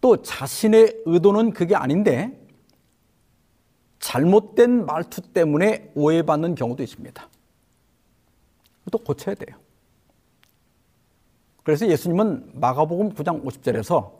[0.00, 2.38] 또 자신의 의도는 그게 아닌데
[3.98, 7.28] 잘못된 말투 때문에 오해받는 경우도 있습니다.
[8.90, 9.56] 또 고쳐야 돼요.
[11.62, 14.10] 그래서 예수님은 마가복음 9장 50절에서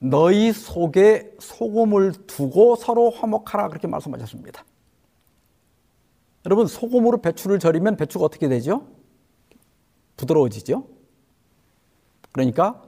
[0.00, 4.64] 너희 속에 소금을 두고 서로 화목하라 그렇게 말씀하셨습니다.
[6.46, 8.86] 여러분 소금으로 배추를 절이면 배추가 어떻게 되죠?
[10.16, 10.86] 부드러워지죠?
[12.32, 12.82] 그러니까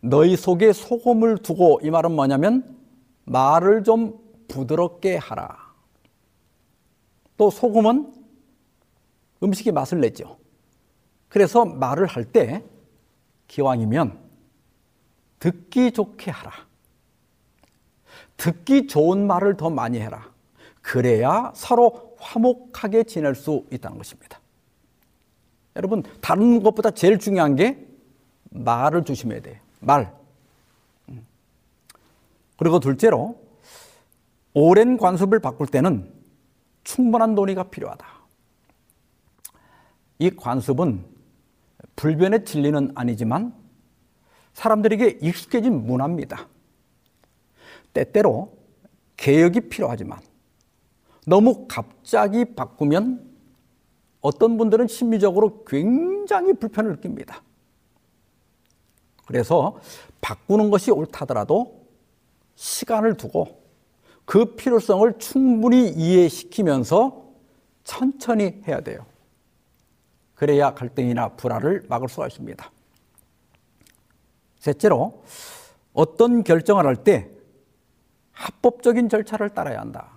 [0.00, 2.76] 너희 속에 소금을 두고 이 말은 뭐냐면
[3.24, 4.18] 말을 좀
[4.48, 5.56] 부드럽게 하라.
[7.36, 8.12] 또 소금은
[9.42, 10.38] 음식의 맛을 내죠.
[11.28, 12.64] 그래서 말을 할 때
[13.48, 14.18] 기왕이면
[15.38, 16.52] 듣기 좋게 하라.
[18.36, 20.30] 듣기 좋은 말을 더 많이 해라.
[20.80, 24.40] 그래야 서로 화목하게 지낼 수 있다는 것입니다.
[25.76, 27.88] 여러분, 다른 것보다 제일 중요한 게
[28.52, 29.56] 말을 조심해야 돼요.
[29.80, 30.14] 말.
[31.08, 31.26] 음.
[32.56, 33.40] 그리고 둘째로,
[34.54, 36.12] 오랜 관습을 바꿀 때는
[36.84, 38.06] 충분한 논의가 필요하다.
[40.18, 41.04] 이 관습은
[41.96, 43.54] 불변의 진리는 아니지만
[44.52, 46.48] 사람들에게 익숙해진 문화입니다.
[47.92, 48.56] 때때로
[49.16, 50.18] 개혁이 필요하지만
[51.26, 53.30] 너무 갑자기 바꾸면
[54.20, 57.42] 어떤 분들은 심리적으로 굉장히 불편을 느낍니다.
[59.32, 59.78] 그래서
[60.20, 61.86] 바꾸는 것이 옳다더라도
[62.54, 63.62] 시간을 두고
[64.26, 67.24] 그 필요성을 충분히 이해시키면서
[67.82, 69.06] 천천히 해야 돼요.
[70.34, 72.70] 그래야 갈등이나 불화를 막을 수가 있습니다.
[74.58, 75.24] 셋째로
[75.94, 77.30] 어떤 결정을 할 때
[78.32, 80.10] 합법적인 절차를 따라야 한다.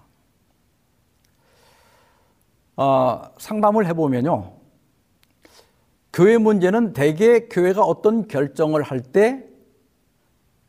[2.75, 4.51] 어, 상담을 해보면요.
[6.15, 9.45] 교회 문제는 대개 교회가 어떤 결정을 할 때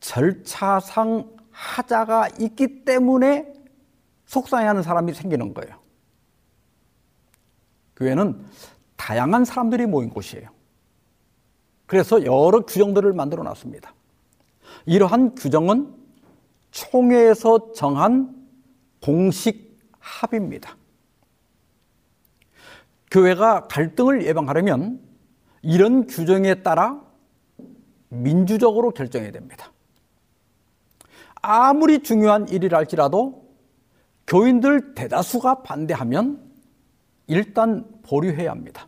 [0.00, 3.52] 절차상 하자가 있기 때문에
[4.26, 5.76] 속상해하는 사람이 생기는 거예요.
[7.94, 8.44] 교회는
[8.96, 10.48] 다양한 사람들이 모인 곳이에요.
[11.86, 13.94] 그래서 여러 규정들을 만들어 놨습니다.
[14.84, 15.94] 이러한 규정은
[16.72, 18.48] 총회에서 정한
[19.00, 20.76] 공식 합입니다.
[23.12, 25.05] 교회가 갈등을 예방하려면
[25.66, 27.02] 이런 규정에 따라
[28.08, 29.72] 민주적으로 결정해야 됩니다.
[31.42, 33.44] 아무리 중요한 일이랄지라도
[34.28, 36.40] 교인들 대다수가 반대하면
[37.26, 38.86] 일단 보류해야 합니다.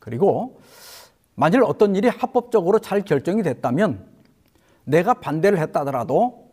[0.00, 0.60] 그리고
[1.36, 4.04] 만일 어떤 일이 합법적으로 잘 결정이 됐다면
[4.82, 6.50] 내가 반대를 했다더라도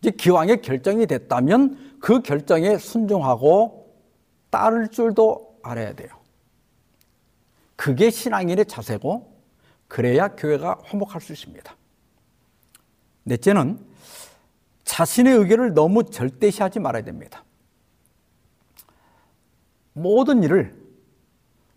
[0.00, 3.94] 이제 기왕에 결정이 됐다면 그 결정에 순종하고
[4.48, 6.21] 따를 줄도 알아야 돼요.
[7.82, 9.42] 그게 신앙인의 자세고
[9.88, 11.76] 그래야 교회가 화목할 수 있습니다.
[13.24, 13.84] 넷째는
[14.84, 17.44] 자신의 의견을 너무 절대시하지 말아야 됩니다.
[19.94, 20.80] 모든 일을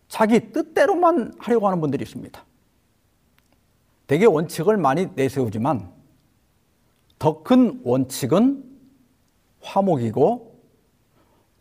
[0.08, 2.45] 자기 뜻대로만 하려고 하는 분들이 있습니다.
[4.06, 5.91] 대개 원칙을 많이 내세우지만
[7.18, 8.64] 더 큰 원칙은
[9.60, 10.62] 화목이고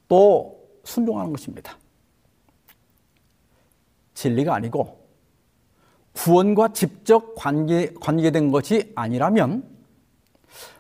[0.07, 1.79] 또 순종하는 것입니다.
[4.15, 5.05] 진리가 아니고
[6.15, 9.69] 구원과 직접 관계, 관계된 것이 아니라면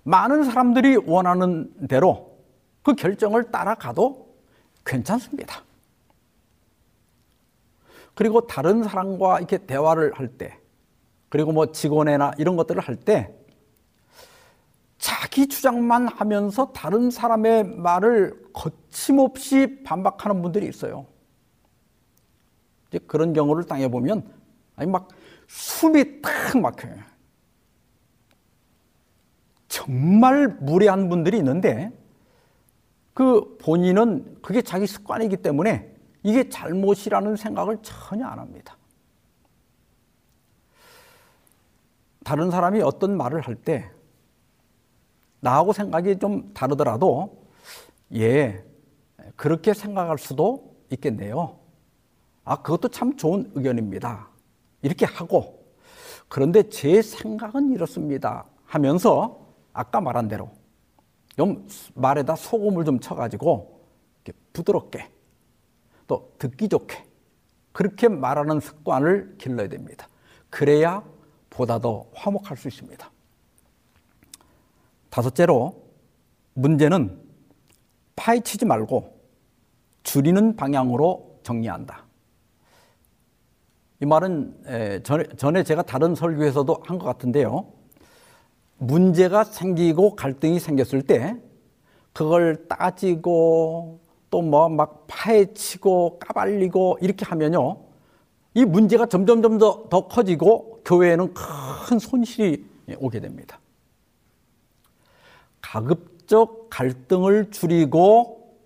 [0.05, 2.39] 많은 사람들이 원하는 대로
[2.83, 4.35] 그 결정을 따라가도
[4.85, 5.63] 괜찮습니다.
[8.15, 10.59] 그리고 다른 사람과 이렇게 대화를 할 때,
[11.29, 13.35] 그리고 뭐 직원회나 이런 것들을 할 때,
[14.99, 21.07] 자기 주장만 하면서 다른 사람의 말을 거침없이 반박하는 분들이 있어요.
[22.99, 24.31] 그런 경우를 당해보면,
[24.77, 25.09] 아니, 막
[25.49, 26.97] 숨이 탁 막혀요.
[29.69, 31.91] 정말 무례한 분들이 있는데,
[33.13, 38.77] 그 본인은 그게 자기 습관이기 때문에 이게 잘못이라는 생각을 전혀 안 합니다.
[42.25, 43.91] 다른 사람이 어떤 말을 할 때
[45.41, 47.45] 나하고 생각이 좀 다르더라도
[48.15, 48.65] 예,
[49.37, 51.59] 그렇게 생각할 수도 있겠네요.
[52.45, 54.29] 아, 그것도 참 좋은 의견입니다.
[54.83, 55.65] 이렇게 하고
[56.29, 58.45] 그런데 제 생각은 이렇습니다.
[58.65, 60.51] 하면서 아까 말한 대로
[61.37, 63.81] 좀 말에다 소금을 좀 쳐가지고
[64.53, 65.11] 부드럽게
[66.07, 67.05] 또 듣기 좋게
[67.73, 70.09] 그렇게 말하는 습관을 길러야 됩니다.
[70.51, 71.03] 그래야
[71.51, 73.11] 보다 더 화목할 수 있습니다.
[75.11, 75.83] 다섯째로
[76.55, 77.21] 문제는
[78.17, 79.13] 파헤치지 말고
[80.05, 82.05] 줄이는 방향으로 정리한다.
[84.01, 85.03] 이 말은
[85.37, 87.67] 전에 제가 다른 설교에서도 한 것 같은데요.
[88.79, 91.37] 문제가 생기고 갈등이 생겼을 때
[92.13, 97.79] 그걸 따지고 또 뭐 막 파헤치고 까발리고 이렇게 하면요.
[98.55, 102.67] 이 문제가 점점 점 더, 더 커지고 교회에는 큰 손실이
[102.99, 103.61] 오게 됩니다.
[105.61, 108.57] 가급적 갈등을 줄이고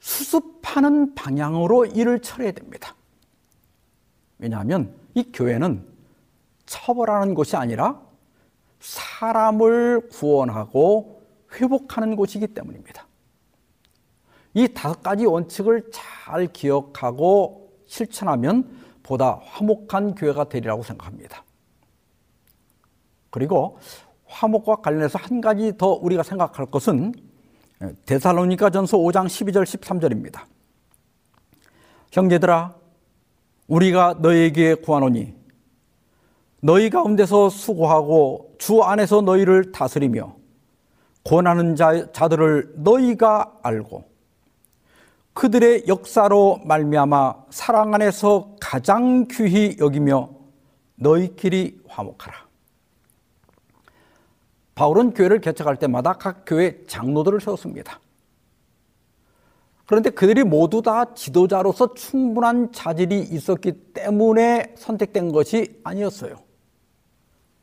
[0.00, 2.94] 수습하는 방향으로 일을 처리해야 됩니다.
[4.42, 5.86] 왜냐하면 이 교회는
[6.66, 8.02] 처벌하는 곳이 아니라
[8.80, 11.22] 사람을 구원하고
[11.54, 13.06] 회복하는 곳이기 때문입니다.
[14.54, 18.68] 이 다섯 가지 원칙을 잘 기억하고 실천하면
[19.04, 21.44] 보다 화목한 교회가 되리라고 생각합니다.
[23.30, 23.78] 그리고
[24.26, 27.14] 화목과 관련해서 한 가지 더 우리가 생각할 것은
[28.06, 30.42] 데살로니가 전서 5장 12절 13절입니다.
[32.10, 32.81] 형제들아
[33.68, 35.34] 우리가 너에게 구하노니
[36.60, 40.36] 너희 가운데서 수고하고 주 안에서 너희를 다스리며
[41.24, 44.04] 권하는 자, 자들을 너희가 알고
[45.34, 50.30] 그들의 역사로 말미암아 사랑 안에서 가장 귀히 여기며
[50.96, 52.36] 너희끼리 화목하라.
[54.74, 58.00] 바울은 교회를 개척할 때마다 각 교회 장로들을 세웠습니다.
[59.92, 66.36] 그런데 그들이 모두 다 지도자로서 충분한 자질이 있었기 때문에 선택된 것이 아니었어요.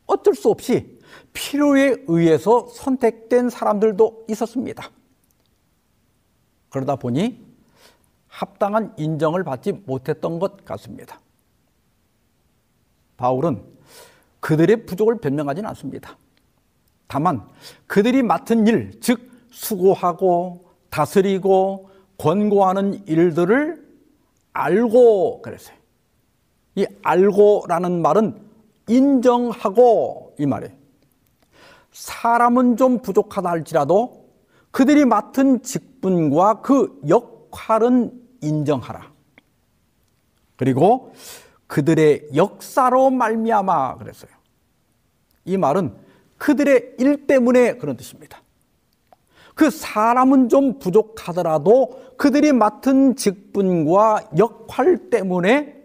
[0.05, 0.99] 어쩔 수 없이
[1.33, 4.91] 필요에 의해서 선택된 사람들도 있었습니다.
[6.69, 7.43] 그러다 보니
[8.27, 11.19] 합당한 인정을 받지 못했던 것 같습니다.
[13.17, 13.63] 바울은
[14.39, 16.15] 그들의 부족을 변명하지는 않습니다.
[17.07, 17.49] 다만
[17.87, 21.88] 그들이 맡은 일, 즉 수고하고 다스리고
[22.19, 23.87] 권고하는 일들을
[24.53, 25.75] 알고 그랬어요.
[26.75, 28.39] 이 알고라는 말은
[28.87, 30.73] 인정하고 이 말이에요.
[31.91, 34.29] 사람은 좀 부족하다 할지라도
[34.71, 38.11] 그들이 맡은 직분과 그 역할은
[38.41, 39.11] 인정하라.
[40.55, 41.13] 그리고
[41.67, 44.31] 그들의 역사로 말미암아 그랬어요.
[45.45, 45.95] 이 말은
[46.37, 48.41] 그들의 일 때문에 그런 뜻입니다.
[49.59, 55.75] 그 사람은 좀 부족하더라도 그들이 맡은 직분과 역할 때문에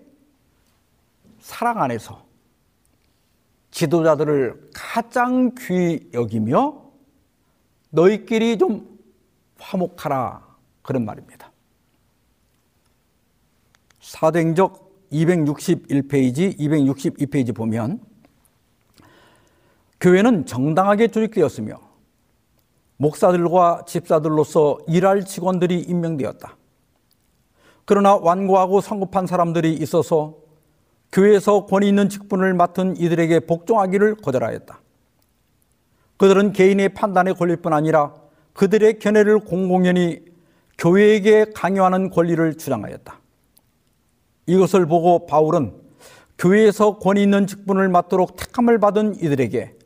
[1.40, 2.24] 사랑 안에서
[3.72, 6.84] 지도자들을 가장 귀히 여기며
[7.90, 8.96] 너희끼리 좀
[9.58, 10.46] 화목하라
[10.82, 11.50] 그런 말입니다.
[14.00, 18.00] 사도행적 261페이지, 262페이지 보면
[20.00, 21.83] 교회는 정당하게 조직되었으며
[22.96, 26.56] 목사들과 집사들로서 일할 직원들이 임명되었다.
[27.84, 30.36] 그러나 완고하고 성급한 사람들이 있어서
[31.12, 34.80] 교회에서 권위 있는 직분을 맡은 이들에게 복종하기를 거절하였다.
[36.16, 38.14] 그들은 개인의 판단에 걸릴 뿐 아니라
[38.54, 40.24] 그들의 견해를 공공연히
[40.78, 43.20] 교회에게 강요하는 권리를 주장하였다.
[44.46, 45.74] 이것을 보고 바울은
[46.38, 49.76] 교회에서 권위 있는 직분을 맡도록 택함을 받은 이들에게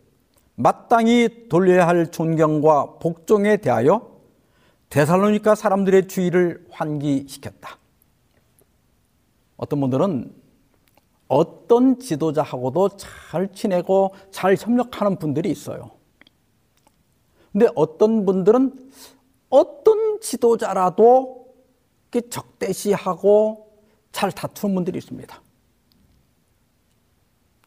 [0.61, 4.18] 마땅히 돌려야 할 존경과 복종에 대하여
[4.90, 7.78] 데살로니카 사람들의 주의를 환기시켰다.
[9.56, 10.34] 어떤 분들은
[11.28, 15.92] 어떤 지도자하고도 잘 지내고 잘 협력하는 분들이 있어요.
[17.52, 18.90] 근데 어떤 분들은
[19.50, 21.54] 어떤 지도자라도
[22.30, 23.70] 적대시하고
[24.11, 25.40] 잘 다투는 분들이 있습니다.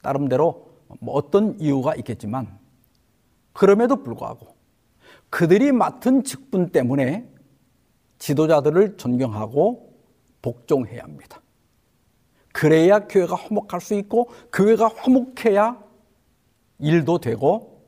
[0.01, 0.67] 나름대로
[0.99, 2.61] 뭐 어떤 이유가 있겠지만
[3.54, 4.56] 그럼에도 불구하고
[5.30, 7.28] 그들이 맡은 직분 때문에
[8.20, 9.95] 지도자들을 존경하고
[10.41, 11.41] 복종해야 합니다.
[12.54, 15.82] 그래야 교회가 화목할 수 있고 교회가 화목해야
[16.80, 17.86] 일도 되고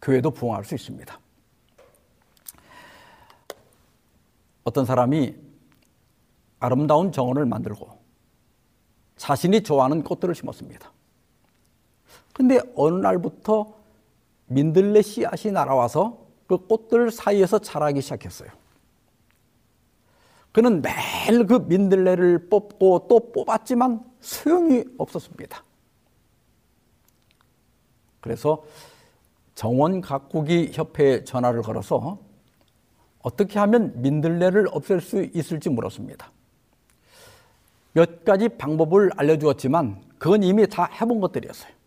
[0.00, 1.18] 교회도 부흥할 수 있습니다.
[4.64, 5.34] 어떤 사람이
[6.60, 7.98] 아름다운 정원을 만들고
[9.16, 10.92] 자신이 좋아하는 꽃들을 심었습니다.
[12.32, 13.77] 근데 어느 날부터
[14.48, 18.50] 민들레 씨앗이 날아와서 그 꽃들 사이에서 자라기 시작했어요.
[20.52, 25.62] 그는 매일 그 민들레를 뽑고 또 뽑았지만 소용이 없었습니다.
[28.20, 28.64] 그래서
[29.54, 32.18] 정원 가꾸기 협회에 전화를 걸어서
[33.20, 36.32] 어떻게 하면 민들레를 없앨 수 있을지 물었습니다.
[37.92, 41.77] 몇 가지 방법을 알려주었지만 그건 이미 다 해본 것들이었어요.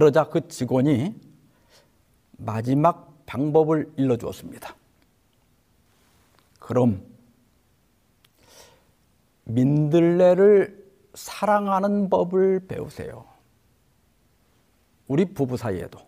[0.00, 1.14] 그러자 그 직원이
[2.38, 4.74] 마지막 방법을 일러주었습니다.
[6.58, 7.04] 그럼
[9.44, 13.26] 민들레를 사랑하는 법을 배우세요.
[15.06, 15.98] 우리 부부 사이에도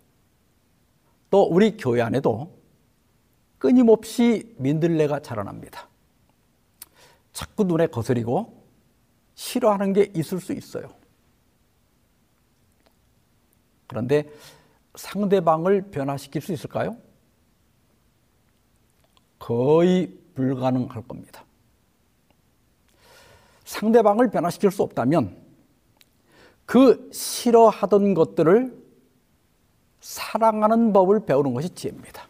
[1.28, 2.50] 또 우리 교회 안에도
[3.58, 5.86] 끊임없이 민들레가 자라납니다.
[7.34, 8.64] 자꾸 눈에 거스리고
[9.34, 11.01] 싫어하는 게 있을 수 있어요.
[13.92, 14.26] 그런데
[14.94, 16.96] 상대방을 변화시킬 수 있을까요?
[19.38, 21.44] 거의 불가능할 겁니다.
[23.64, 25.36] 상대방을 변화시킬 수 없다면
[26.64, 28.82] 그 싫어하던 것들을
[30.00, 32.26] 사랑하는 법을 배우는 것이 지혜입니다.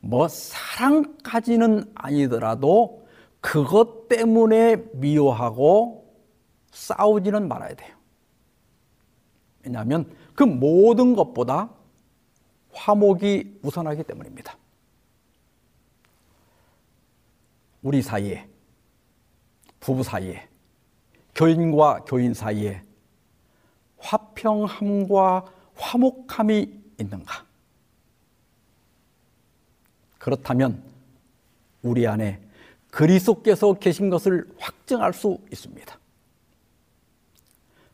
[0.00, 3.06] 뭐 사랑까지는 아니더라도
[3.40, 6.14] 그것 때문에 미워하고
[6.70, 7.97] 싸우지는 말아야 돼요.
[9.64, 11.70] 왜냐하면 그 모든 것보다
[12.72, 14.56] 화목이 우선하기 때문입니다.
[17.82, 18.48] 우리 사이에,
[19.80, 20.48] 부부 사이에,
[21.34, 22.82] 교인과 교인 사이에
[23.98, 25.44] 화평함과
[25.74, 27.46] 화목함이 있는가?
[30.18, 30.82] 그렇다면
[31.82, 32.40] 우리 안에
[32.90, 35.98] 그리스도께서 계신 것을 확증할 수 있습니다.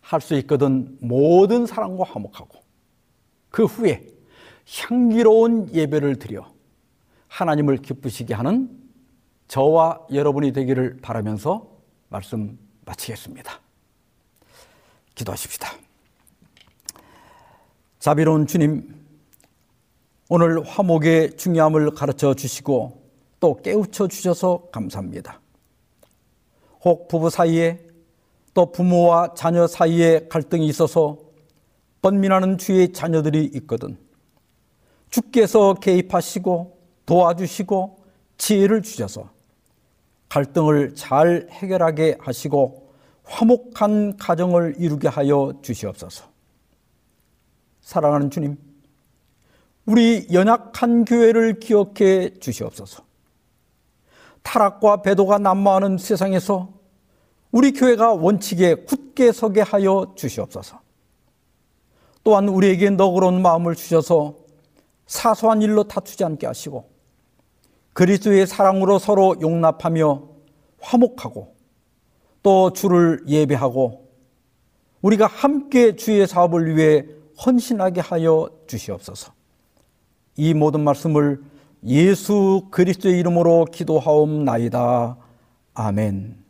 [0.04, 2.62] 할 수 있거든 모든 사랑과 화목하고
[3.50, 4.06] 그 후에
[4.68, 6.52] 향기로운 예배를 드려
[7.28, 8.70] 하나님을 기쁘시게 하는
[9.48, 11.66] 저와 여러분이 되기를 바라면서
[12.08, 13.60] 말씀 마치겠습니다.
[15.14, 15.70] 기도하십시다.
[17.98, 18.94] 자비로운 주님,
[20.28, 23.02] 오늘 화목의 중요함을 가르쳐 주시고
[23.40, 25.40] 또 깨우쳐 주셔서 감사합니다.
[26.84, 27.93] 혹 부부 사이에
[28.54, 31.18] 또 부모와 자녀 사이에 갈등이 있어서
[32.00, 33.98] 번민하는 주의 자녀들이 있거든.
[35.10, 38.04] 주께서 개입하시고 도와주시고
[38.38, 39.30] 지혜를 주셔서
[40.28, 42.92] 갈등을 잘 해결하게 하시고
[43.24, 46.24] 화목한 가정을 이루게 하여 주시옵소서.
[47.80, 48.56] 사랑하는 주님,
[49.86, 53.04] 우리 연약한 교회를 기억해 주시옵소서.
[54.42, 56.72] 타락과 배도가 난무하는 세상에서
[57.54, 60.80] 우리 교회가 원칙에 굳게 서게 하여 주시옵소서.
[62.24, 64.34] 또한 우리에게 너그러운 마음을 주셔서
[65.06, 66.90] 사소한 일로 다투지 않게 하시고
[67.92, 70.22] 그리스도의 사랑으로 서로 용납하며
[70.80, 71.54] 화목하고
[72.42, 74.04] 또 주를 예배하고
[75.02, 77.04] 우리가 함께 주의 사업을 위해
[77.46, 79.32] 헌신하게 하여 주시옵소서.
[80.38, 81.40] 이 모든 말씀을
[81.86, 85.16] 예수 그리스도의 이름으로 기도하옵나이다.
[85.74, 86.43] 아멘.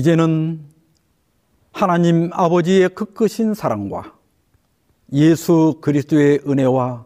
[0.00, 0.60] 이제는
[1.72, 4.14] 하나님 아버지의 극크신 사랑과
[5.12, 7.04] 예수 그리스도의 은혜와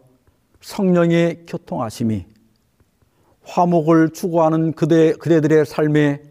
[0.61, 2.25] 성령의 교통하심이
[3.43, 6.21] 화목을 추구하는 그대, 그대들의 삶에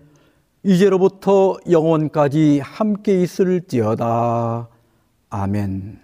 [0.62, 4.66] 이제로부터 영원까지 함께 있을지어다.
[5.28, 6.03] 아멘.